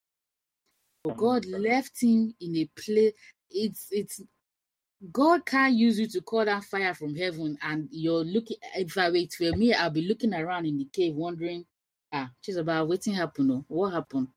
But 1.03 1.17
God 1.17 1.47
left 1.47 2.03
him 2.03 2.35
in 2.41 2.57
a 2.57 2.71
place. 2.77 3.13
It's 3.51 3.89
it's 3.91 4.21
God 5.13 5.47
can't 5.47 5.75
use 5.75 5.99
you 5.99 6.07
to 6.09 6.21
call 6.21 6.45
that 6.45 6.65
fire 6.65 6.95
from 6.95 7.17
heaven, 7.17 7.57
and 7.63 7.89
you're 7.91 8.25
looking. 8.25 8.59
If 8.77 8.97
I 8.99 9.11
wait 9.11 9.33
for 9.33 9.57
me, 9.57 9.73
I'll 9.73 9.91
be 9.91 10.03
looking 10.03 10.35
around 10.35 10.67
in 10.67 10.77
the 10.77 10.89
cave, 10.93 11.15
wondering, 11.15 11.65
ah, 12.13 12.31
she's 12.43 12.57
about 12.57 12.89
waiting 12.89 13.15
happen. 13.15 13.51
Oh, 13.51 13.65
what 13.69 13.95
happened? 13.95 14.29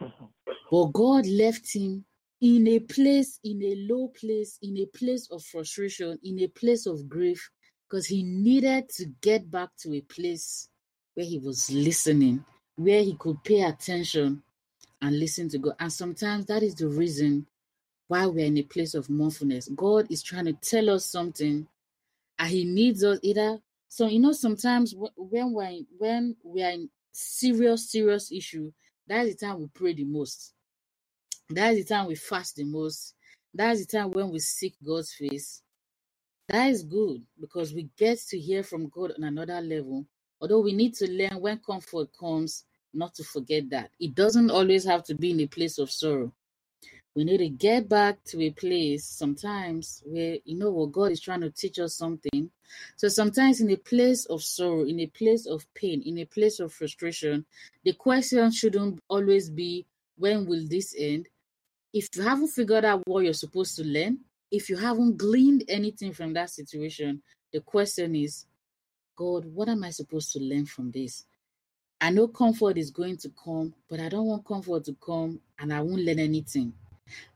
but 0.00 0.84
God 0.86 1.26
left 1.26 1.74
him 1.74 2.04
in 2.40 2.66
a 2.68 2.78
place, 2.78 3.38
in 3.44 3.62
a 3.62 3.74
low 3.92 4.08
place, 4.08 4.58
in 4.62 4.78
a 4.78 4.86
place 4.86 5.28
of 5.30 5.44
frustration, 5.44 6.18
in 6.24 6.38
a 6.40 6.48
place 6.48 6.86
of 6.86 7.06
grief, 7.06 7.50
because 7.90 8.06
he 8.06 8.22
needed 8.22 8.88
to 8.88 9.06
get 9.20 9.50
back 9.50 9.70
to 9.80 9.92
a 9.94 10.00
place 10.02 10.68
where 11.14 11.26
he 11.26 11.38
was 11.38 11.70
listening, 11.72 12.44
where 12.76 13.02
he 13.02 13.16
could 13.18 13.42
pay 13.42 13.62
attention 13.62 14.42
and 15.02 15.18
listen 15.18 15.48
to 15.48 15.58
God. 15.58 15.74
And 15.80 15.92
sometimes 15.92 16.46
that 16.46 16.62
is 16.62 16.76
the 16.76 16.86
reason 16.86 17.46
why 18.06 18.26
we're 18.26 18.46
in 18.46 18.58
a 18.58 18.62
place 18.62 18.94
of 18.94 19.10
mournfulness. 19.10 19.68
God 19.74 20.06
is 20.10 20.22
trying 20.22 20.44
to 20.44 20.52
tell 20.52 20.90
us 20.90 21.04
something, 21.04 21.66
and 22.38 22.50
He 22.50 22.64
needs 22.64 23.02
us 23.02 23.18
either. 23.22 23.58
So 23.88 24.06
you 24.06 24.20
know, 24.20 24.32
sometimes 24.32 24.94
when 25.16 25.52
we're 25.52 25.64
in, 25.64 25.86
when 25.98 26.36
we 26.44 26.62
are 26.62 26.70
in 26.70 26.90
serious, 27.12 27.90
serious 27.90 28.30
issue, 28.30 28.72
that 29.08 29.26
is 29.26 29.36
the 29.36 29.46
time 29.46 29.58
we 29.60 29.66
pray 29.66 29.94
the 29.94 30.04
most. 30.04 30.54
That 31.50 31.74
is 31.74 31.84
the 31.86 31.94
time 31.94 32.06
we 32.06 32.14
fast 32.14 32.56
the 32.56 32.64
most. 32.64 33.14
That 33.54 33.72
is 33.72 33.86
the 33.86 33.98
time 33.98 34.12
when 34.12 34.30
we 34.30 34.38
seek 34.38 34.74
God's 34.84 35.12
face. 35.12 35.62
That 36.50 36.70
is 36.70 36.82
good 36.82 37.22
because 37.40 37.72
we 37.72 37.88
get 37.96 38.18
to 38.28 38.38
hear 38.38 38.62
from 38.62 38.88
God 38.88 39.12
on 39.16 39.24
another 39.24 39.60
level. 39.60 40.06
Although 40.40 40.60
we 40.60 40.72
need 40.72 40.94
to 40.94 41.10
learn 41.10 41.40
when 41.40 41.58
comfort 41.58 42.08
comes, 42.18 42.64
not 42.92 43.14
to 43.14 43.24
forget 43.24 43.70
that. 43.70 43.90
It 44.00 44.14
doesn't 44.14 44.50
always 44.50 44.84
have 44.84 45.04
to 45.04 45.14
be 45.14 45.30
in 45.30 45.40
a 45.40 45.46
place 45.46 45.78
of 45.78 45.90
sorrow. 45.90 46.32
We 47.14 47.24
need 47.24 47.38
to 47.38 47.48
get 47.48 47.88
back 47.88 48.22
to 48.26 48.40
a 48.42 48.50
place 48.50 49.04
sometimes 49.04 50.02
where, 50.06 50.38
you 50.44 50.56
know 50.56 50.70
what, 50.70 50.92
God 50.92 51.12
is 51.12 51.20
trying 51.20 51.40
to 51.40 51.50
teach 51.50 51.78
us 51.78 51.96
something. 51.96 52.50
So 52.96 53.08
sometimes 53.08 53.60
in 53.60 53.70
a 53.70 53.76
place 53.76 54.26
of 54.26 54.42
sorrow, 54.42 54.84
in 54.84 55.00
a 55.00 55.06
place 55.06 55.46
of 55.46 55.66
pain, 55.74 56.02
in 56.02 56.18
a 56.18 56.24
place 56.24 56.60
of 56.60 56.72
frustration, 56.72 57.44
the 57.84 57.92
question 57.94 58.50
shouldn't 58.52 59.00
always 59.08 59.50
be, 59.50 59.86
when 60.16 60.46
will 60.46 60.66
this 60.68 60.94
end? 60.96 61.26
If 61.92 62.08
you 62.14 62.22
haven't 62.22 62.48
figured 62.48 62.84
out 62.84 63.02
what 63.06 63.24
you're 63.24 63.34
supposed 63.34 63.76
to 63.76 63.84
learn, 63.84 64.20
if 64.50 64.68
you 64.68 64.76
haven't 64.76 65.16
gleaned 65.16 65.64
anything 65.68 66.12
from 66.12 66.32
that 66.34 66.50
situation, 66.50 67.22
the 67.52 67.60
question 67.60 68.14
is, 68.14 68.46
God, 69.16 69.44
what 69.44 69.68
am 69.68 69.84
I 69.84 69.90
supposed 69.90 70.32
to 70.32 70.40
learn 70.40 70.66
from 70.66 70.90
this? 70.90 71.24
I 72.00 72.10
know 72.10 72.28
comfort 72.28 72.78
is 72.78 72.90
going 72.90 73.18
to 73.18 73.30
come, 73.44 73.74
but 73.88 74.00
I 74.00 74.08
don't 74.08 74.26
want 74.26 74.46
comfort 74.46 74.84
to 74.84 74.96
come 75.04 75.40
and 75.58 75.72
I 75.72 75.82
won't 75.82 76.02
learn 76.02 76.18
anything. 76.18 76.72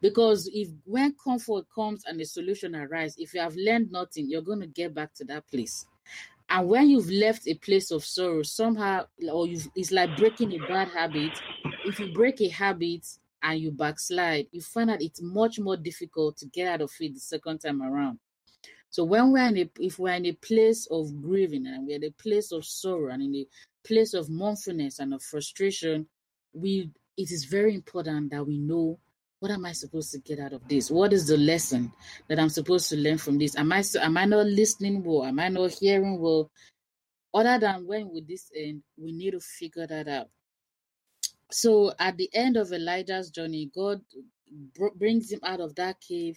Because 0.00 0.48
if 0.52 0.68
when 0.84 1.14
comfort 1.22 1.66
comes 1.74 2.04
and 2.06 2.18
the 2.18 2.24
solution 2.24 2.74
arrives, 2.74 3.16
if 3.18 3.34
you 3.34 3.40
have 3.40 3.56
learned 3.56 3.92
nothing, 3.92 4.28
you're 4.28 4.40
going 4.42 4.60
to 4.60 4.66
get 4.66 4.94
back 4.94 5.12
to 5.14 5.24
that 5.24 5.46
place. 5.50 5.86
And 6.48 6.68
when 6.68 6.88
you've 6.88 7.10
left 7.10 7.48
a 7.48 7.54
place 7.54 7.90
of 7.90 8.04
sorrow, 8.04 8.42
somehow, 8.42 9.06
or 9.30 9.46
it's 9.48 9.92
like 9.92 10.16
breaking 10.16 10.52
a 10.52 10.66
bad 10.66 10.88
habit. 10.88 11.32
If 11.84 11.98
you 11.98 12.12
break 12.12 12.40
a 12.40 12.48
habit, 12.48 13.06
and 13.44 13.60
you 13.60 13.70
backslide, 13.70 14.46
you 14.50 14.62
find 14.62 14.88
that 14.88 15.02
it's 15.02 15.22
much 15.22 15.60
more 15.60 15.76
difficult 15.76 16.38
to 16.38 16.46
get 16.46 16.66
out 16.66 16.80
of 16.80 16.90
it 16.98 17.14
the 17.14 17.20
second 17.20 17.58
time 17.58 17.82
around. 17.82 18.18
So 18.88 19.04
when 19.04 19.32
we're 19.32 19.46
in 19.48 19.58
a, 19.58 19.70
if 19.78 19.98
we're 19.98 20.14
in 20.14 20.26
a 20.26 20.32
place 20.32 20.88
of 20.90 21.20
grieving 21.20 21.66
and 21.66 21.86
we're 21.86 21.96
in 21.96 22.04
a 22.04 22.10
place 22.10 22.52
of 22.52 22.64
sorrow 22.64 23.12
and 23.12 23.22
in 23.22 23.34
a 23.34 23.46
place 23.86 24.14
of 24.14 24.30
mournfulness 24.30 24.98
and 24.98 25.12
of 25.12 25.22
frustration, 25.22 26.06
we 26.52 26.90
it 27.16 27.30
is 27.30 27.44
very 27.44 27.74
important 27.74 28.30
that 28.30 28.46
we 28.46 28.58
know 28.58 28.98
what 29.40 29.50
am 29.50 29.66
I 29.66 29.72
supposed 29.72 30.10
to 30.12 30.20
get 30.20 30.38
out 30.38 30.54
of 30.54 30.66
this? 30.68 30.90
What 30.90 31.12
is 31.12 31.26
the 31.26 31.36
lesson 31.36 31.92
that 32.28 32.38
I'm 32.38 32.48
supposed 32.48 32.88
to 32.88 32.96
learn 32.96 33.18
from 33.18 33.36
this? 33.36 33.56
Am 33.56 33.70
I 33.72 33.82
am 34.00 34.16
I 34.16 34.24
not 34.24 34.46
listening 34.46 35.04
well? 35.04 35.24
Am 35.24 35.38
I 35.38 35.48
not 35.50 35.72
hearing 35.72 36.18
well? 36.18 36.50
Other 37.34 37.58
than 37.58 37.86
when 37.86 38.08
will 38.08 38.22
this 38.26 38.50
end? 38.56 38.84
We 38.96 39.12
need 39.12 39.32
to 39.32 39.40
figure 39.40 39.86
that 39.86 40.08
out. 40.08 40.28
So 41.54 41.92
at 42.00 42.16
the 42.16 42.28
end 42.34 42.56
of 42.56 42.72
Elijah's 42.72 43.30
journey, 43.30 43.70
God 43.72 44.02
brings 44.96 45.30
him 45.30 45.38
out 45.44 45.60
of 45.60 45.76
that 45.76 46.00
cave 46.00 46.36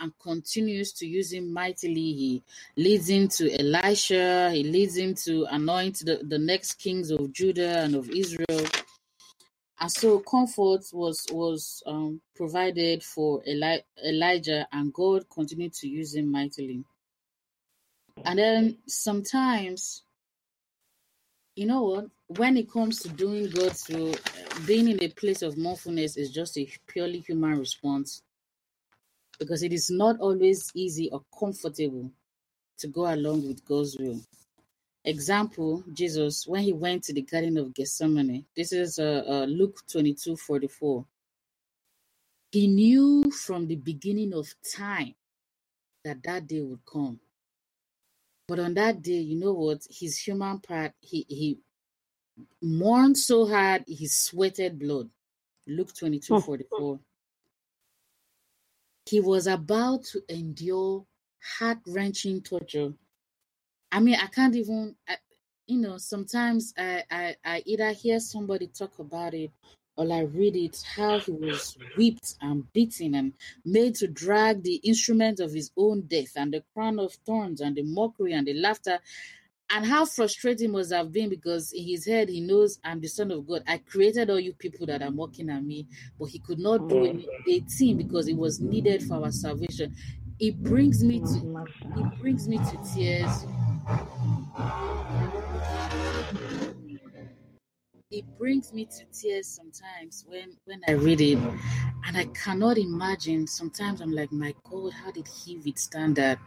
and 0.00 0.12
continues 0.18 0.92
to 0.94 1.06
use 1.06 1.32
him 1.32 1.52
mightily. 1.52 1.94
He 1.94 2.42
leads 2.76 3.08
him 3.08 3.28
to 3.28 3.60
Elisha, 3.60 4.50
he 4.50 4.64
leads 4.64 4.96
him 4.96 5.14
to 5.24 5.46
anoint 5.50 6.00
the, 6.00 6.20
the 6.22 6.38
next 6.38 6.74
kings 6.74 7.12
of 7.12 7.32
Judah 7.32 7.78
and 7.78 7.94
of 7.94 8.10
Israel. 8.10 8.66
And 9.78 9.92
so 9.92 10.18
comfort 10.18 10.84
was 10.92 11.24
was 11.30 11.82
um, 11.86 12.20
provided 12.34 13.04
for 13.04 13.42
Eli- 13.46 13.84
Elijah, 14.04 14.66
and 14.72 14.92
God 14.92 15.26
continued 15.30 15.74
to 15.74 15.88
use 15.88 16.16
him 16.16 16.32
mightily. 16.32 16.82
And 18.24 18.38
then 18.38 18.78
sometimes 18.88 20.02
you 21.56 21.66
know 21.66 21.82
what? 21.82 22.06
When 22.28 22.56
it 22.56 22.70
comes 22.70 23.00
to 23.00 23.08
doing 23.08 23.50
God's 23.50 23.88
will, 23.88 24.14
being 24.66 24.88
in 24.88 25.02
a 25.02 25.08
place 25.08 25.42
of 25.42 25.56
mindfulness 25.56 26.16
is 26.16 26.30
just 26.30 26.58
a 26.58 26.68
purely 26.86 27.20
human 27.20 27.58
response 27.58 28.22
because 29.38 29.62
it 29.62 29.72
is 29.72 29.90
not 29.90 30.20
always 30.20 30.70
easy 30.74 31.10
or 31.10 31.22
comfortable 31.38 32.10
to 32.78 32.88
go 32.88 33.12
along 33.12 33.48
with 33.48 33.64
God's 33.64 33.96
will. 33.98 34.20
Example, 35.04 35.84
Jesus, 35.94 36.46
when 36.46 36.62
he 36.62 36.72
went 36.72 37.04
to 37.04 37.14
the 37.14 37.22
Garden 37.22 37.56
of 37.56 37.72
Gethsemane, 37.74 38.44
this 38.56 38.72
is 38.72 38.98
uh, 38.98 39.22
uh, 39.26 39.44
Luke 39.46 39.78
22 39.90 40.36
44. 40.36 41.06
He 42.52 42.66
knew 42.66 43.30
from 43.30 43.66
the 43.66 43.76
beginning 43.76 44.34
of 44.34 44.52
time 44.76 45.14
that 46.04 46.22
that 46.24 46.46
day 46.46 46.60
would 46.60 46.84
come. 46.90 47.20
But 48.48 48.60
on 48.60 48.74
that 48.74 49.02
day, 49.02 49.18
you 49.20 49.38
know 49.38 49.52
what? 49.52 49.86
His 49.90 50.18
human 50.18 50.60
part, 50.60 50.92
he 51.00 51.26
he 51.28 51.58
mourned 52.62 53.18
so 53.18 53.46
hard 53.46 53.84
he 53.86 54.06
sweated 54.06 54.78
blood. 54.78 55.10
Luke 55.66 55.94
22 55.94 56.40
44. 56.40 57.00
He 59.06 59.20
was 59.20 59.46
about 59.46 60.04
to 60.04 60.22
endure 60.28 61.06
heart 61.58 61.78
wrenching 61.86 62.42
torture. 62.42 62.92
I 63.92 64.00
mean, 64.00 64.16
I 64.16 64.26
can't 64.26 64.54
even, 64.56 64.96
I, 65.08 65.16
you 65.66 65.78
know, 65.78 65.96
sometimes 65.96 66.74
I, 66.76 67.04
I, 67.10 67.36
I 67.44 67.62
either 67.66 67.92
hear 67.92 68.18
somebody 68.18 68.66
talk 68.66 68.98
about 68.98 69.34
it 69.34 69.52
or 69.96 70.12
I 70.12 70.20
read 70.20 70.56
it, 70.56 70.82
how 70.94 71.18
he 71.18 71.32
was 71.32 71.76
whipped 71.96 72.34
and 72.40 72.70
beaten 72.72 73.14
and 73.14 73.32
made 73.64 73.94
to 73.96 74.06
drag 74.06 74.62
the 74.62 74.76
instrument 74.76 75.40
of 75.40 75.52
his 75.52 75.70
own 75.76 76.02
death 76.02 76.32
and 76.36 76.52
the 76.52 76.62
crown 76.74 76.98
of 76.98 77.14
thorns 77.26 77.60
and 77.60 77.76
the 77.76 77.82
mockery 77.82 78.32
and 78.32 78.46
the 78.46 78.54
laughter. 78.54 78.98
And 79.68 79.84
how 79.84 80.04
frustrating 80.04 80.70
must 80.70 80.92
have 80.92 81.10
been 81.10 81.28
because 81.28 81.72
in 81.72 81.84
his 81.84 82.06
head 82.06 82.28
he 82.28 82.40
knows 82.40 82.78
I'm 82.84 83.00
the 83.00 83.08
son 83.08 83.32
of 83.32 83.48
God. 83.48 83.64
I 83.66 83.78
created 83.78 84.30
all 84.30 84.38
you 84.38 84.52
people 84.52 84.86
that 84.86 85.02
are 85.02 85.10
mocking 85.10 85.50
at 85.50 85.64
me, 85.64 85.88
but 86.20 86.26
he 86.26 86.38
could 86.38 86.60
not 86.60 86.88
do 86.88 86.94
mm. 86.94 87.24
it 87.46 87.64
18 87.66 87.96
because 87.96 88.28
it 88.28 88.36
was 88.36 88.60
needed 88.60 89.02
for 89.02 89.14
our 89.14 89.32
salvation. 89.32 89.96
It 90.38 90.62
brings 90.62 91.02
me 91.02 91.20
mm, 91.20 91.66
to 91.66 92.00
it 92.00 92.20
brings 92.20 92.46
me 92.46 92.58
to 92.58 92.94
tears 92.94 93.46
it 98.18 98.38
brings 98.38 98.72
me 98.72 98.86
to 98.86 99.04
tears 99.12 99.46
sometimes 99.46 100.24
when 100.26 100.56
when 100.64 100.80
I 100.88 100.92
read 100.92 101.20
it, 101.20 101.38
and 102.06 102.16
I 102.16 102.24
cannot 102.26 102.78
imagine. 102.78 103.46
Sometimes 103.46 104.00
I'm 104.00 104.12
like, 104.12 104.32
my 104.32 104.54
God, 104.64 104.92
how 104.92 105.10
did 105.10 105.28
he 105.28 105.58
withstand 105.58 106.16
that? 106.16 106.38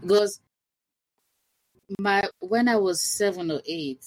Because 0.00 0.40
my 1.98 2.22
when 2.38 2.68
I 2.68 2.76
was 2.76 3.02
seven 3.02 3.50
or 3.50 3.60
eight, 3.66 4.04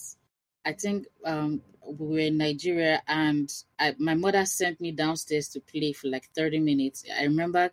I 0.65 0.73
think 0.73 1.07
um, 1.25 1.61
we 1.85 2.07
were 2.07 2.19
in 2.19 2.37
Nigeria, 2.37 3.01
and 3.07 3.51
I, 3.77 3.95
my 3.99 4.13
mother 4.13 4.45
sent 4.45 4.79
me 4.79 4.91
downstairs 4.91 5.49
to 5.49 5.59
play 5.59 5.91
for 5.91 6.07
like 6.07 6.29
thirty 6.33 6.59
minutes. 6.59 7.03
I 7.19 7.23
remember, 7.23 7.69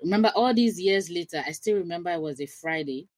remember 0.00 0.30
all 0.36 0.54
these 0.54 0.80
years 0.80 1.10
later, 1.10 1.42
I 1.44 1.50
still 1.52 1.76
remember 1.78 2.10
it 2.10 2.20
was 2.20 2.40
a 2.40 2.46
Friday 2.46 3.08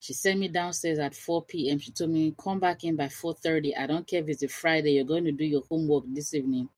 she 0.00 0.12
sent 0.12 0.38
me 0.38 0.48
downstairs 0.48 0.98
at 0.98 1.14
4 1.14 1.44
p.m. 1.44 1.78
She 1.78 1.90
told 1.90 2.10
me, 2.10 2.34
come 2.38 2.60
back 2.60 2.84
in 2.84 2.96
by 2.96 3.06
4.30. 3.06 3.78
I 3.78 3.86
don't 3.86 4.06
care 4.06 4.20
if 4.20 4.28
it's 4.28 4.42
a 4.42 4.48
Friday. 4.48 4.92
You're 4.92 5.04
going 5.04 5.24
to 5.24 5.32
do 5.32 5.44
your 5.44 5.64
homework 5.68 6.04
this 6.06 6.34
evening. 6.34 6.68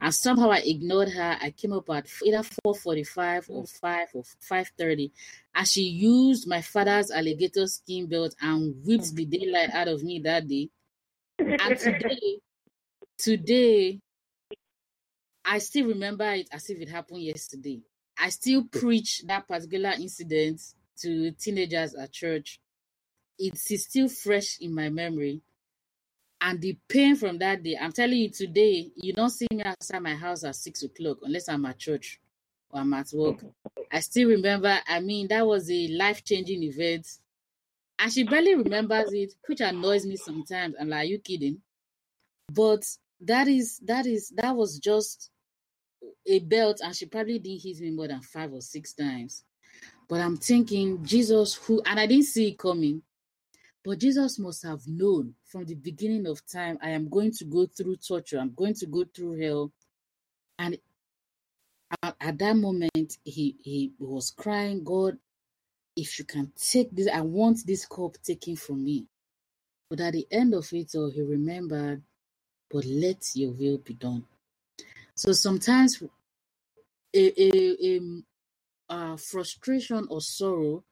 And 0.00 0.14
somehow 0.14 0.50
I 0.50 0.58
ignored 0.64 1.10
her. 1.10 1.36
I 1.40 1.50
came 1.50 1.72
up 1.72 1.88
at 1.90 2.06
either 2.24 2.42
4.45 2.66 3.50
or 3.50 3.66
5 3.66 4.08
or 4.14 4.22
5.30. 4.22 5.10
And 5.54 5.68
she 5.68 5.82
used 5.82 6.48
my 6.48 6.62
father's 6.62 7.10
alligator 7.10 7.66
skin 7.66 8.06
belt 8.06 8.34
and 8.40 8.74
whipped 8.84 9.14
the 9.14 9.26
daylight 9.26 9.70
out 9.70 9.88
of 9.88 10.02
me 10.02 10.20
that 10.20 10.48
day. 10.48 10.70
And 11.38 11.78
today, 11.78 12.38
today, 13.18 14.00
I 15.44 15.58
still 15.58 15.88
remember 15.88 16.30
it 16.32 16.48
as 16.50 16.70
if 16.70 16.80
it 16.80 16.88
happened 16.88 17.22
yesterday. 17.22 17.82
I 18.18 18.30
still 18.30 18.64
preach 18.64 19.22
that 19.26 19.46
particular 19.46 19.92
incident 19.98 20.60
to 21.02 21.32
teenagers 21.32 21.94
at 21.94 22.12
church, 22.12 22.60
it 23.38 23.54
is 23.70 23.84
still 23.84 24.08
fresh 24.08 24.58
in 24.60 24.74
my 24.74 24.88
memory. 24.88 25.40
And 26.40 26.60
the 26.60 26.76
pain 26.88 27.16
from 27.16 27.38
that 27.38 27.62
day, 27.62 27.76
I'm 27.80 27.92
telling 27.92 28.18
you 28.18 28.28
today, 28.30 28.90
you 28.96 29.12
don't 29.12 29.30
see 29.30 29.46
me 29.50 29.62
outside 29.62 30.00
my 30.00 30.14
house 30.14 30.44
at 30.44 30.56
six 30.56 30.82
o'clock 30.82 31.18
unless 31.22 31.48
I'm 31.48 31.64
at 31.64 31.78
church 31.78 32.20
or 32.70 32.80
I'm 32.80 32.92
at 32.92 33.10
work. 33.12 33.44
I 33.90 34.00
still 34.00 34.28
remember, 34.28 34.78
I 34.86 35.00
mean, 35.00 35.28
that 35.28 35.46
was 35.46 35.70
a 35.70 35.88
life 35.88 36.24
changing 36.24 36.62
event. 36.62 37.06
And 37.98 38.12
she 38.12 38.24
barely 38.24 38.56
remembers 38.56 39.12
it, 39.12 39.34
which 39.46 39.60
annoys 39.60 40.04
me 40.04 40.16
sometimes. 40.16 40.74
I'm 40.78 40.88
like, 40.88 41.02
are 41.02 41.04
you 41.04 41.18
kidding? 41.18 41.62
But 42.52 42.84
that 43.20 43.48
is 43.48 43.78
that 43.84 44.04
is 44.06 44.30
that 44.36 44.54
was 44.54 44.78
just 44.78 45.30
a 46.26 46.40
belt, 46.40 46.80
and 46.82 46.94
she 46.94 47.06
probably 47.06 47.38
didn't 47.38 47.62
hit 47.62 47.80
me 47.80 47.90
more 47.90 48.08
than 48.08 48.20
five 48.20 48.52
or 48.52 48.60
six 48.60 48.92
times. 48.92 49.44
But 50.08 50.20
I'm 50.20 50.36
thinking, 50.36 51.04
Jesus, 51.04 51.54
who, 51.54 51.82
and 51.86 51.98
I 52.00 52.06
didn't 52.06 52.26
see 52.26 52.48
it 52.48 52.58
coming, 52.58 53.02
but 53.84 53.98
Jesus 53.98 54.38
must 54.38 54.62
have 54.64 54.86
known 54.86 55.34
from 55.44 55.64
the 55.64 55.74
beginning 55.74 56.26
of 56.26 56.46
time, 56.46 56.78
I 56.82 56.90
am 56.90 57.08
going 57.08 57.32
to 57.32 57.44
go 57.44 57.66
through 57.66 57.96
torture, 57.96 58.38
I'm 58.38 58.54
going 58.54 58.74
to 58.74 58.86
go 58.86 59.04
through 59.14 59.40
hell. 59.40 59.72
And 60.58 60.78
at 62.20 62.38
that 62.38 62.56
moment, 62.56 63.18
he, 63.24 63.56
he 63.62 63.92
was 63.98 64.30
crying, 64.30 64.84
God, 64.84 65.18
if 65.96 66.18
you 66.18 66.24
can 66.24 66.52
take 66.56 66.90
this, 66.90 67.08
I 67.12 67.20
want 67.20 67.66
this 67.66 67.86
cup 67.86 68.16
taken 68.22 68.56
from 68.56 68.84
me. 68.84 69.06
But 69.90 70.00
at 70.00 70.14
the 70.14 70.26
end 70.30 70.54
of 70.54 70.72
it 70.72 70.94
all, 70.94 71.10
he 71.10 71.22
remembered, 71.22 72.02
but 72.70 72.84
let 72.84 73.24
your 73.34 73.52
will 73.52 73.78
be 73.78 73.94
done. 73.94 74.24
So 75.14 75.32
sometimes 75.32 76.02
a, 77.14 77.42
a, 77.42 77.96
a 77.96 78.00
uh, 78.88 79.16
frustration 79.16 80.06
or 80.10 80.20
sorrow 80.20 80.84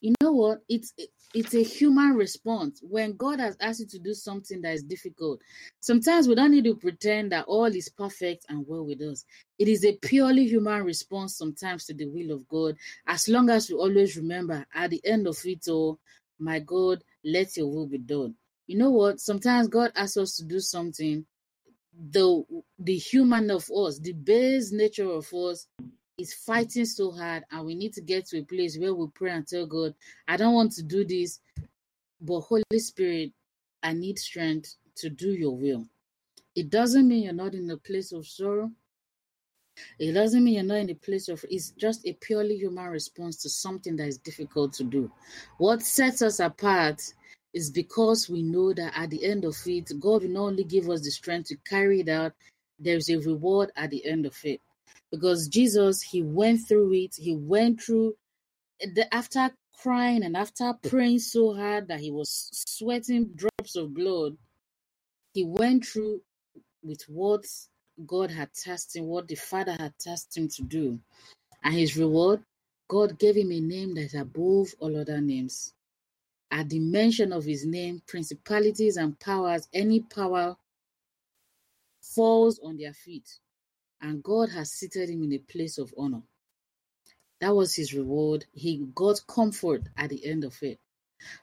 you 0.00 0.14
know 0.22 0.32
what? 0.32 0.60
It's 0.68 0.94
it's 1.34 1.54
a 1.54 1.62
human 1.62 2.14
response. 2.14 2.80
When 2.82 3.16
God 3.16 3.38
has 3.38 3.56
asked 3.60 3.80
you 3.80 3.86
to 3.86 3.98
do 3.98 4.14
something 4.14 4.62
that 4.62 4.72
is 4.72 4.82
difficult, 4.82 5.40
sometimes 5.80 6.26
we 6.26 6.34
don't 6.34 6.50
need 6.52 6.64
to 6.64 6.74
pretend 6.74 7.32
that 7.32 7.44
all 7.46 7.66
is 7.66 7.90
perfect 7.90 8.46
and 8.48 8.64
well 8.66 8.84
with 8.84 9.00
us. 9.02 9.24
It 9.58 9.68
is 9.68 9.84
a 9.84 9.92
purely 9.96 10.46
human 10.46 10.84
response 10.84 11.36
sometimes 11.36 11.84
to 11.86 11.94
the 11.94 12.06
will 12.06 12.30
of 12.34 12.48
God, 12.48 12.76
as 13.06 13.28
long 13.28 13.50
as 13.50 13.68
we 13.68 13.76
always 13.76 14.16
remember 14.16 14.64
at 14.74 14.90
the 14.90 15.04
end 15.04 15.26
of 15.26 15.38
it 15.44 15.68
all, 15.68 15.98
my 16.38 16.60
God, 16.60 17.04
let 17.22 17.56
your 17.56 17.70
will 17.70 17.86
be 17.86 17.98
done. 17.98 18.34
You 18.66 18.78
know 18.78 18.90
what? 18.90 19.20
Sometimes 19.20 19.68
God 19.68 19.92
asks 19.94 20.16
us 20.16 20.36
to 20.36 20.44
do 20.44 20.60
something, 20.60 21.26
the 22.10 22.42
the 22.78 22.96
human 22.96 23.50
of 23.50 23.70
us, 23.70 23.98
the 23.98 24.14
base 24.14 24.72
nature 24.72 25.10
of 25.10 25.32
us 25.34 25.66
is 26.20 26.34
fighting 26.34 26.84
so 26.84 27.10
hard 27.10 27.44
and 27.50 27.64
we 27.64 27.74
need 27.74 27.94
to 27.94 28.00
get 28.00 28.26
to 28.26 28.38
a 28.38 28.44
place 28.44 28.76
where 28.78 28.94
we 28.94 29.06
pray 29.14 29.30
and 29.30 29.46
tell 29.46 29.66
God, 29.66 29.94
I 30.28 30.36
don't 30.36 30.54
want 30.54 30.72
to 30.72 30.82
do 30.82 31.04
this, 31.04 31.40
but 32.20 32.40
Holy 32.40 32.78
Spirit, 32.78 33.32
I 33.82 33.94
need 33.94 34.18
strength 34.18 34.76
to 34.96 35.08
do 35.08 35.32
your 35.32 35.56
will. 35.56 35.86
It 36.54 36.68
doesn't 36.68 37.08
mean 37.08 37.24
you're 37.24 37.32
not 37.32 37.54
in 37.54 37.70
a 37.70 37.76
place 37.76 38.12
of 38.12 38.26
sorrow. 38.26 38.70
It 39.98 40.12
doesn't 40.12 40.44
mean 40.44 40.54
you're 40.54 40.62
not 40.62 40.78
in 40.78 40.90
a 40.90 40.94
place 40.94 41.28
of 41.28 41.42
it's 41.48 41.70
just 41.70 42.06
a 42.06 42.12
purely 42.12 42.56
human 42.56 42.88
response 42.88 43.36
to 43.42 43.48
something 43.48 43.96
that 43.96 44.08
is 44.08 44.18
difficult 44.18 44.74
to 44.74 44.84
do. 44.84 45.10
What 45.56 45.82
sets 45.82 46.20
us 46.20 46.40
apart 46.40 47.00
is 47.54 47.70
because 47.70 48.28
we 48.28 48.42
know 48.42 48.74
that 48.74 48.92
at 48.94 49.10
the 49.10 49.24
end 49.24 49.44
of 49.44 49.56
it, 49.66 49.90
God 49.98 50.22
will 50.22 50.30
not 50.30 50.40
only 50.40 50.64
give 50.64 50.90
us 50.90 51.00
the 51.00 51.10
strength 51.10 51.48
to 51.48 51.56
carry 51.68 52.00
it 52.00 52.08
out, 52.08 52.32
there's 52.78 53.08
a 53.08 53.16
reward 53.16 53.70
at 53.76 53.90
the 53.90 54.04
end 54.04 54.26
of 54.26 54.36
it 54.44 54.60
because 55.10 55.48
Jesus, 55.48 56.02
he 56.02 56.22
went 56.22 56.66
through 56.66 56.92
it. 56.94 57.14
He 57.16 57.34
went 57.34 57.82
through 57.82 58.14
the 58.80 59.12
after 59.12 59.50
crying 59.82 60.22
and 60.22 60.36
after 60.36 60.72
praying 60.88 61.18
so 61.18 61.54
hard 61.54 61.88
that 61.88 62.00
he 62.00 62.10
was 62.10 62.50
sweating 62.52 63.30
drops 63.34 63.76
of 63.76 63.94
blood. 63.94 64.36
He 65.34 65.44
went 65.44 65.86
through 65.86 66.20
with 66.82 67.02
what 67.08 67.44
God 68.06 68.30
had 68.30 68.52
tasked 68.54 68.96
him, 68.96 69.06
what 69.06 69.28
the 69.28 69.34
Father 69.34 69.72
had 69.72 69.92
tasked 69.98 70.36
him 70.36 70.48
to 70.48 70.62
do. 70.62 70.98
And 71.62 71.74
his 71.74 71.96
reward, 71.96 72.42
God 72.88 73.18
gave 73.18 73.36
him 73.36 73.52
a 73.52 73.60
name 73.60 73.94
that 73.94 74.02
is 74.02 74.14
above 74.14 74.74
all 74.80 74.98
other 74.98 75.20
names. 75.20 75.74
At 76.50 76.68
the 76.68 76.80
mention 76.80 77.32
of 77.32 77.44
his 77.44 77.64
name, 77.64 78.02
principalities 78.06 78.96
and 78.96 79.18
powers, 79.20 79.68
any 79.72 80.00
power 80.00 80.56
falls 82.02 82.58
on 82.60 82.76
their 82.76 82.92
feet 82.92 83.28
and 84.00 84.22
God 84.22 84.50
has 84.50 84.72
seated 84.72 85.08
him 85.10 85.22
in 85.22 85.32
a 85.32 85.38
place 85.38 85.78
of 85.78 85.94
honor. 85.96 86.22
That 87.40 87.54
was 87.54 87.74
his 87.74 87.94
reward. 87.94 88.46
He 88.52 88.86
got 88.94 89.26
comfort 89.26 89.82
at 89.96 90.10
the 90.10 90.24
end 90.26 90.44
of 90.44 90.56
it. 90.62 90.78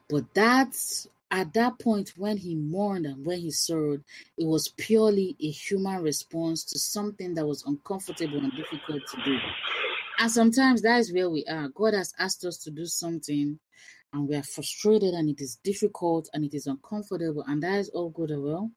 But 0.08 0.32
that's 0.34 1.08
at 1.30 1.52
that 1.54 1.78
point 1.78 2.12
when 2.16 2.36
he 2.36 2.54
mourned 2.54 3.06
and 3.06 3.24
when 3.24 3.40
he 3.40 3.50
sorrowed, 3.50 4.04
it 4.36 4.46
was 4.46 4.68
purely 4.68 5.36
a 5.40 5.50
human 5.50 6.02
response 6.02 6.64
to 6.64 6.78
something 6.78 7.34
that 7.34 7.46
was 7.46 7.64
uncomfortable 7.66 8.38
and 8.38 8.52
difficult 8.52 9.02
to 9.08 9.22
do. 9.24 9.38
And 10.18 10.30
sometimes 10.30 10.82
that 10.82 10.98
is 10.98 11.12
where 11.12 11.30
we 11.30 11.44
are. 11.46 11.68
God 11.68 11.94
has 11.94 12.12
asked 12.18 12.44
us 12.44 12.58
to 12.58 12.70
do 12.70 12.86
something 12.86 13.58
and 14.12 14.28
we 14.28 14.36
are 14.36 14.42
frustrated 14.42 15.14
and 15.14 15.28
it 15.28 15.40
is 15.40 15.56
difficult 15.56 16.28
and 16.32 16.44
it 16.44 16.54
is 16.54 16.66
uncomfortable, 16.66 17.44
and 17.46 17.62
that 17.62 17.78
is 17.78 17.90
all 17.90 18.10
good 18.10 18.30
and 18.30 18.42
well. 18.42 18.70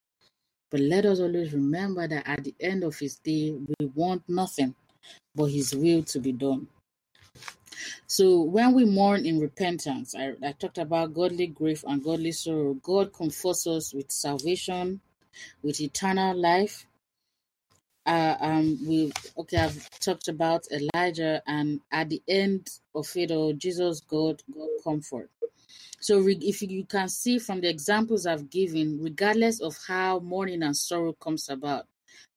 But 0.71 0.79
let 0.79 1.05
us 1.05 1.19
always 1.19 1.53
remember 1.53 2.07
that 2.07 2.27
at 2.27 2.43
the 2.45 2.55
end 2.59 2.83
of 2.83 2.97
his 2.97 3.17
day, 3.17 3.51
we 3.51 3.85
want 3.93 4.23
nothing 4.27 4.73
but 5.35 5.45
his 5.45 5.75
will 5.75 6.03
to 6.03 6.19
be 6.19 6.31
done. 6.31 6.67
So 8.07 8.41
when 8.41 8.73
we 8.73 8.85
mourn 8.85 9.25
in 9.25 9.39
repentance, 9.39 10.15
I, 10.15 10.33
I 10.45 10.53
talked 10.53 10.77
about 10.77 11.13
godly 11.13 11.47
grief 11.47 11.83
and 11.87 12.03
godly 12.03 12.31
sorrow. 12.31 12.73
God 12.75 13.13
comforts 13.13 13.67
us 13.67 13.93
with 13.93 14.11
salvation, 14.11 15.01
with 15.61 15.81
eternal 15.81 16.35
life. 16.35 16.85
Uh, 18.05 18.35
um, 18.39 18.79
we 18.87 19.11
okay. 19.37 19.57
I've 19.57 19.89
talked 19.99 20.27
about 20.27 20.65
Elijah, 20.71 21.41
and 21.45 21.81
at 21.91 22.09
the 22.09 22.21
end 22.27 22.67
of 22.95 23.07
it 23.15 23.29
all, 23.29 23.53
Jesus, 23.53 24.01
God, 24.01 24.41
God 24.53 24.69
comfort. 24.83 25.29
So 25.99 26.25
if 26.27 26.61
you 26.61 26.85
can 26.85 27.09
see 27.09 27.39
from 27.39 27.61
the 27.61 27.69
examples 27.69 28.25
I've 28.25 28.49
given, 28.49 28.99
regardless 29.01 29.61
of 29.61 29.77
how 29.87 30.19
mourning 30.19 30.63
and 30.63 30.75
sorrow 30.75 31.13
comes 31.13 31.49
about, 31.49 31.85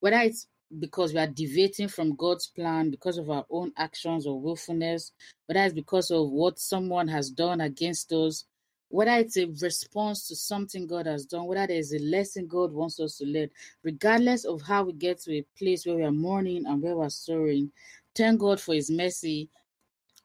whether 0.01 0.18
it's 0.18 0.47
because 0.79 1.12
we 1.12 1.20
are 1.20 1.27
deviating 1.27 1.88
from 1.88 2.16
God's 2.16 2.49
plan 2.49 2.90
because 2.90 3.18
of 3.18 3.31
our 3.31 3.47
own 3.51 3.73
actions 3.77 4.27
or 4.27 4.40
willfulness, 4.40 5.12
whether 5.47 5.61
it's 5.61 5.75
because 5.75 6.11
of 6.11 6.31
what 6.31 6.59
someone 6.59 7.09
has 7.09 7.31
done 7.31 7.61
against 7.61 8.12
us, 8.12 8.44
whether 8.88 9.12
it's 9.12 9.37
a 9.37 9.47
response 9.47 10.29
to 10.29 10.37
something 10.37 10.87
God 10.87 11.07
has 11.07 11.27
done, 11.27 11.47
whether 11.47 11.66
there's 11.66 11.92
a 11.92 11.99
lesson 11.99 12.47
God 12.47 12.73
wants 12.73 13.01
us 13.01 13.16
to 13.18 13.25
learn, 13.25 13.51
regardless 13.83 14.44
of 14.44 14.62
how 14.62 14.85
we 14.85 14.92
get 14.92 15.20
to 15.23 15.37
a 15.37 15.44
place 15.59 15.87
where 15.87 15.97
we 15.97 16.05
are 16.05 16.12
mourning 16.12 16.64
and 16.66 16.83
where 16.83 16.97
we're 16.97 17.09
sorrowing, 17.09 17.73
thank 18.14 18.40
God 18.40 18.61
for 18.61 18.75
His 18.75 18.90
mercy. 18.90 19.49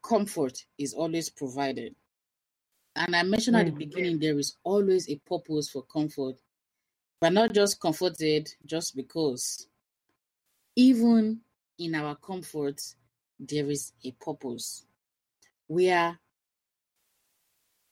Comfort 0.03 0.65
is 0.77 0.93
always 0.93 1.29
provided. 1.29 1.95
And 2.99 3.15
I 3.15 3.23
mentioned 3.23 3.55
at 3.55 3.65
the 3.65 3.71
mm-hmm. 3.71 3.79
beginning, 3.79 4.19
there 4.19 4.37
is 4.37 4.57
always 4.63 5.09
a 5.09 5.15
purpose 5.25 5.69
for 5.69 5.83
comfort. 5.83 6.35
We're 7.21 7.29
not 7.29 7.53
just 7.53 7.79
comforted 7.79 8.49
just 8.65 8.93
because. 8.93 9.67
Even 10.75 11.39
in 11.77 11.95
our 11.95 12.15
comfort, 12.15 12.81
there 13.39 13.69
is 13.69 13.93
a 14.03 14.11
purpose. 14.11 14.85
We 15.69 15.89
are 15.91 16.19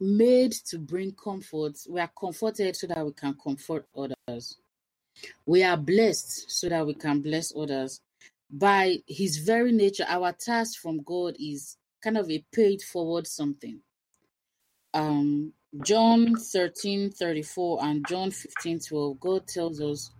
made 0.01 0.51
to 0.51 0.77
bring 0.77 1.13
comfort. 1.13 1.77
We 1.89 2.01
are 2.01 2.11
comforted 2.19 2.75
so 2.75 2.87
that 2.87 3.05
we 3.05 3.13
can 3.13 3.35
comfort 3.41 3.87
others. 3.95 4.57
We 5.45 5.63
are 5.63 5.77
blessed 5.77 6.51
so 6.51 6.67
that 6.67 6.85
we 6.85 6.93
can 6.93 7.21
bless 7.21 7.55
others. 7.55 8.01
By 8.51 8.97
His 9.07 9.37
very 9.37 9.71
nature, 9.71 10.05
our 10.07 10.33
task 10.33 10.81
from 10.81 11.01
God 11.03 11.37
is 11.39 11.77
kind 12.03 12.17
of 12.17 12.29
a 12.29 12.43
paid 12.51 12.81
forward 12.81 13.25
something 13.25 13.79
um, 14.93 15.53
John 15.83 16.35
13 16.35 17.11
34 17.11 17.79
and 17.83 18.07
John 18.07 18.31
15 18.31 18.79
12, 18.79 19.19
God 19.19 19.47
tells 19.47 19.81
us, 19.81 20.11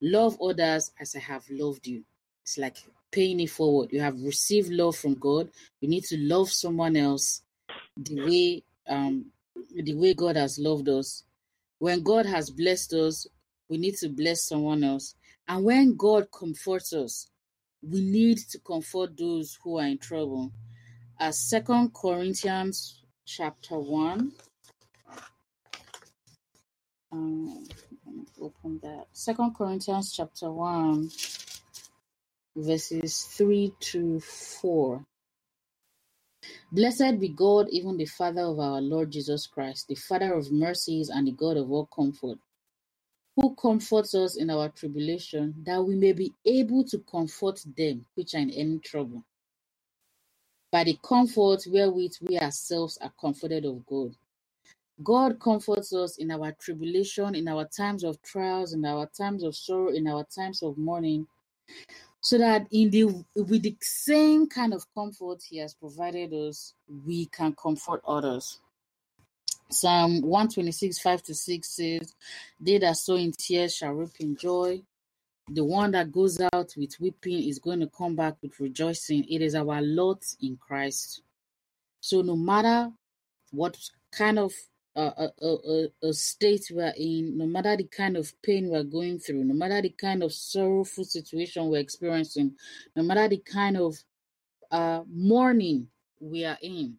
Love 0.00 0.36
others 0.42 0.92
as 1.00 1.16
I 1.16 1.20
have 1.20 1.44
loved 1.50 1.86
you. 1.86 2.04
It's 2.42 2.58
like 2.58 2.76
paying 3.10 3.40
it 3.40 3.50
forward. 3.50 3.90
You 3.92 4.00
have 4.00 4.20
received 4.20 4.70
love 4.70 4.96
from 4.96 5.14
God. 5.14 5.50
You 5.80 5.88
need 5.88 6.04
to 6.04 6.18
love 6.18 6.50
someone 6.50 6.96
else 6.96 7.42
the 7.96 8.20
way 8.20 8.62
um 8.88 9.26
the 9.74 9.94
way 9.94 10.14
God 10.14 10.36
has 10.36 10.58
loved 10.58 10.88
us. 10.88 11.24
When 11.78 12.02
God 12.02 12.26
has 12.26 12.50
blessed 12.50 12.92
us, 12.94 13.26
we 13.68 13.78
need 13.78 13.96
to 13.96 14.08
bless 14.08 14.42
someone 14.42 14.84
else. 14.84 15.14
And 15.48 15.64
when 15.64 15.96
God 15.96 16.28
comforts 16.30 16.92
us, 16.92 17.28
we 17.82 18.00
need 18.00 18.38
to 18.50 18.58
comfort 18.60 19.16
those 19.16 19.58
who 19.62 19.78
are 19.78 19.86
in 19.86 19.98
trouble. 19.98 20.52
As 21.18 21.38
Second 21.38 21.94
Corinthians 21.94 23.02
chapter 23.26 23.78
1. 23.78 24.32
Um, 27.12 27.64
open 28.40 28.80
that. 28.82 29.06
Second 29.12 29.54
Corinthians 29.56 30.12
chapter 30.12 30.50
1, 30.50 31.10
verses 32.56 33.22
3 33.32 33.72
to 33.80 34.20
4. 34.20 35.04
Blessed 36.72 37.20
be 37.20 37.28
God, 37.28 37.68
even 37.70 37.96
the 37.96 38.06
Father 38.06 38.42
of 38.42 38.58
our 38.60 38.80
Lord 38.80 39.10
Jesus 39.12 39.46
Christ, 39.46 39.88
the 39.88 39.94
Father 39.96 40.34
of 40.34 40.52
mercies 40.52 41.10
and 41.10 41.26
the 41.26 41.32
God 41.32 41.56
of 41.56 41.70
all 41.70 41.86
comfort, 41.86 42.38
who 43.36 43.54
comforts 43.56 44.14
us 44.14 44.36
in 44.36 44.50
our 44.50 44.68
tribulation, 44.70 45.54
that 45.64 45.82
we 45.84 45.96
may 45.96 46.12
be 46.12 46.32
able 46.44 46.84
to 46.84 46.98
comfort 47.10 47.62
them 47.76 48.06
which 48.14 48.34
are 48.34 48.40
in 48.40 48.50
any 48.50 48.78
trouble 48.80 49.24
by 50.76 50.84
the 50.84 50.98
comfort 51.02 51.64
wherewith 51.68 52.12
we 52.20 52.38
ourselves 52.38 52.98
are 53.00 53.10
comforted 53.18 53.64
of 53.64 53.86
God. 53.86 54.14
God 55.02 55.40
comforts 55.40 55.94
us 55.94 56.18
in 56.18 56.30
our 56.30 56.52
tribulation, 56.52 57.34
in 57.34 57.48
our 57.48 57.64
times 57.64 58.04
of 58.04 58.20
trials, 58.20 58.74
in 58.74 58.84
our 58.84 59.06
times 59.06 59.42
of 59.42 59.56
sorrow, 59.56 59.88
in 59.88 60.06
our 60.06 60.24
times 60.24 60.62
of 60.62 60.76
mourning, 60.76 61.26
so 62.20 62.36
that 62.36 62.66
in 62.70 62.90
the 62.90 63.04
with 63.36 63.62
the 63.62 63.74
same 63.80 64.48
kind 64.48 64.74
of 64.74 64.84
comfort 64.92 65.38
He 65.48 65.56
has 65.60 65.72
provided 65.72 66.34
us, 66.34 66.74
we 67.06 67.24
can 67.24 67.54
comfort 67.54 68.02
others. 68.06 68.60
Psalm 69.70 70.20
126, 70.20 70.98
5 70.98 71.22
to 71.22 71.34
6 71.34 71.68
says, 71.70 72.14
They 72.60 72.76
that 72.76 72.98
sow 72.98 73.14
in 73.14 73.32
tears 73.32 73.74
shall 73.74 73.94
reap 73.94 74.12
in 74.20 74.36
joy. 74.36 74.82
The 75.48 75.64
one 75.64 75.92
that 75.92 76.10
goes 76.10 76.40
out 76.40 76.74
with 76.76 76.98
weeping 77.00 77.48
is 77.48 77.58
going 77.60 77.80
to 77.80 77.86
come 77.86 78.16
back 78.16 78.34
with 78.42 78.58
rejoicing. 78.58 79.24
It 79.28 79.42
is 79.42 79.54
our 79.54 79.80
lot 79.80 80.24
in 80.40 80.56
Christ. 80.56 81.22
So 82.00 82.22
no 82.22 82.36
matter 82.36 82.90
what 83.52 83.78
kind 84.10 84.38
of 84.38 84.52
uh, 84.96 85.28
uh, 85.42 85.86
uh, 86.02 86.12
state 86.12 86.70
we 86.74 86.82
are 86.82 86.94
in, 86.96 87.38
no 87.38 87.46
matter 87.46 87.76
the 87.76 87.84
kind 87.84 88.16
of 88.16 88.32
pain 88.42 88.68
we're 88.68 88.82
going 88.82 89.18
through, 89.20 89.44
no 89.44 89.54
matter 89.54 89.82
the 89.82 89.90
kind 89.90 90.22
of 90.22 90.32
sorrowful 90.32 91.04
situation 91.04 91.66
we're 91.68 91.80
experiencing, 91.80 92.56
no 92.96 93.02
matter 93.02 93.28
the 93.28 93.38
kind 93.38 93.76
of 93.76 93.96
uh, 94.70 95.02
mourning 95.08 95.86
we 96.20 96.44
are 96.44 96.58
in, 96.62 96.96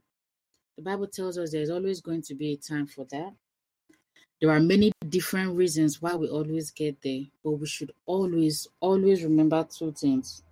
The 0.78 0.84
Bible 0.84 1.08
tells 1.08 1.40
us 1.40 1.52
there's 1.52 1.72
always 1.72 2.02
going 2.02 2.22
to 2.24 2.36
be 2.36 2.54
a 2.54 2.58
time 2.58 2.86
for 2.86 3.06
that. 3.10 3.34
There 4.40 4.52
are 4.52 4.60
many 4.60 4.92
different 5.10 5.56
reasons 5.56 6.02
why 6.02 6.14
we 6.16 6.30
always 6.30 6.70
get 6.72 7.02
there, 7.02 7.22
but 7.44 7.52
we 7.52 7.66
should 7.66 7.92
always, 8.06 8.68
always 8.80 9.24
remember 9.24 9.66
two 9.70 9.92
things 9.94 10.44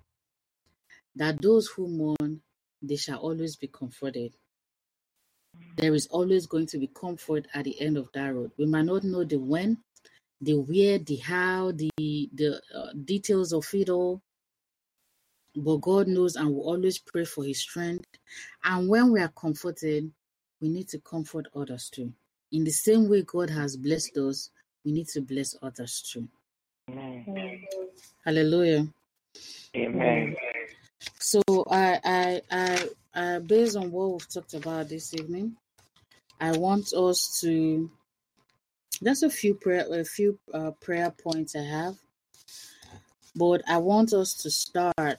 that 1.15 1.41
those 1.41 1.67
who 1.67 1.87
mourn, 1.87 2.41
they 2.81 2.95
shall 2.95 3.19
always 3.19 3.55
be 3.55 3.67
comforted. 3.67 4.33
There 5.77 5.93
is 5.93 6.07
always 6.07 6.45
going 6.45 6.65
to 6.67 6.77
be 6.77 6.87
comfort 6.87 7.47
at 7.53 7.65
the 7.65 7.79
end 7.79 7.97
of 7.97 8.09
that 8.13 8.33
road. 8.33 8.51
We 8.57 8.65
might 8.65 8.85
not 8.85 9.03
know 9.03 9.23
the 9.23 9.37
when, 9.37 9.77
the 10.41 10.55
where, 10.55 10.99
the 10.99 11.17
how, 11.17 11.71
the 11.71 11.89
the 11.97 12.61
uh, 12.75 12.93
details 13.05 13.53
of 13.53 13.67
it 13.73 13.89
all, 13.89 14.21
but 15.55 15.77
God 15.77 16.07
knows 16.07 16.35
and 16.35 16.53
will 16.53 16.67
always 16.67 16.97
pray 16.97 17.23
for 17.25 17.43
His 17.43 17.59
strength. 17.59 18.05
And 18.63 18.89
when 18.89 19.11
we 19.11 19.21
are 19.21 19.31
comforted, 19.39 20.11
we 20.59 20.69
need 20.69 20.89
to 20.89 20.99
comfort 20.99 21.47
others 21.55 21.89
too. 21.89 22.13
In 22.55 22.63
the 22.63 22.71
same 22.71 23.09
way 23.09 23.21
God 23.21 23.49
has 23.49 23.75
blessed 23.75 24.15
us, 24.15 24.49
we 24.85 24.93
need 24.93 25.09
to 25.09 25.19
bless 25.19 25.57
others 25.61 26.01
too. 26.01 26.25
Amen. 26.89 27.67
Hallelujah. 28.23 28.87
Amen. 29.75 30.37
So 31.19 31.41
I, 31.69 31.99
I, 32.05 32.41
I, 32.49 32.89
I, 33.13 33.39
based 33.39 33.75
on 33.75 33.91
what 33.91 34.11
we've 34.11 34.33
talked 34.33 34.53
about 34.53 34.87
this 34.87 35.13
evening, 35.13 35.57
I 36.39 36.53
want 36.53 36.93
us 36.93 37.41
to. 37.41 37.91
There's 39.01 39.23
a 39.23 39.29
few 39.29 39.55
prayer, 39.55 39.85
a 39.91 40.05
few 40.05 40.39
uh, 40.53 40.71
prayer 40.79 41.11
points 41.11 41.57
I 41.57 41.63
have, 41.63 41.97
but 43.35 43.63
I 43.67 43.79
want 43.79 44.13
us 44.13 44.33
to 44.43 44.49
start 44.49 45.17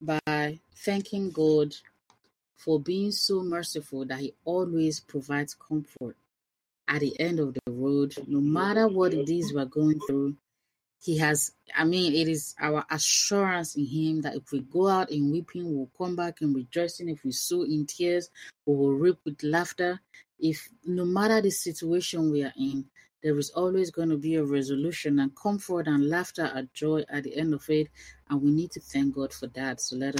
by 0.00 0.58
thanking 0.74 1.30
God 1.30 1.76
for 2.56 2.80
being 2.80 3.12
so 3.12 3.44
merciful 3.44 4.04
that 4.06 4.18
He 4.18 4.34
always 4.44 4.98
provides 4.98 5.54
comfort 5.54 6.16
at 6.88 7.00
the 7.00 7.18
end 7.20 7.40
of 7.40 7.54
the 7.54 7.72
road, 7.72 8.14
no 8.26 8.40
matter 8.40 8.88
what 8.88 9.14
it 9.14 9.28
is 9.28 9.52
we're 9.54 9.64
going 9.64 10.00
through. 10.06 10.36
He 11.02 11.18
has, 11.18 11.50
I 11.76 11.84
mean, 11.84 12.14
it 12.14 12.28
is 12.28 12.54
our 12.60 12.84
assurance 12.88 13.74
in 13.74 13.86
Him 13.86 14.20
that 14.22 14.36
if 14.36 14.52
we 14.52 14.60
go 14.60 14.88
out 14.88 15.10
in 15.10 15.32
weeping, 15.32 15.74
we'll 15.74 15.90
come 15.98 16.14
back 16.14 16.42
in 16.42 16.54
rejoicing. 16.54 17.08
If 17.08 17.24
we 17.24 17.32
sow 17.32 17.62
in 17.62 17.86
tears, 17.86 18.30
we 18.66 18.76
will 18.76 18.92
reap 18.92 19.18
with 19.24 19.42
laughter. 19.42 20.00
If 20.38 20.68
no 20.84 21.04
matter 21.04 21.40
the 21.40 21.50
situation 21.50 22.30
we 22.30 22.44
are 22.44 22.52
in, 22.56 22.84
there 23.22 23.38
is 23.38 23.50
always 23.50 23.90
going 23.90 24.10
to 24.10 24.16
be 24.16 24.34
a 24.34 24.44
resolution 24.44 25.20
and 25.20 25.34
comfort 25.36 25.86
and 25.86 26.08
laughter 26.08 26.50
and 26.54 26.68
joy 26.74 27.04
at 27.08 27.24
the 27.24 27.36
end 27.36 27.54
of 27.54 27.68
it. 27.68 27.88
And 28.28 28.42
we 28.42 28.50
need 28.50 28.72
to 28.72 28.80
thank 28.80 29.14
God 29.14 29.32
for 29.32 29.46
that. 29.48 29.80
So 29.80 29.96
let 29.96 30.08
us 30.08 30.10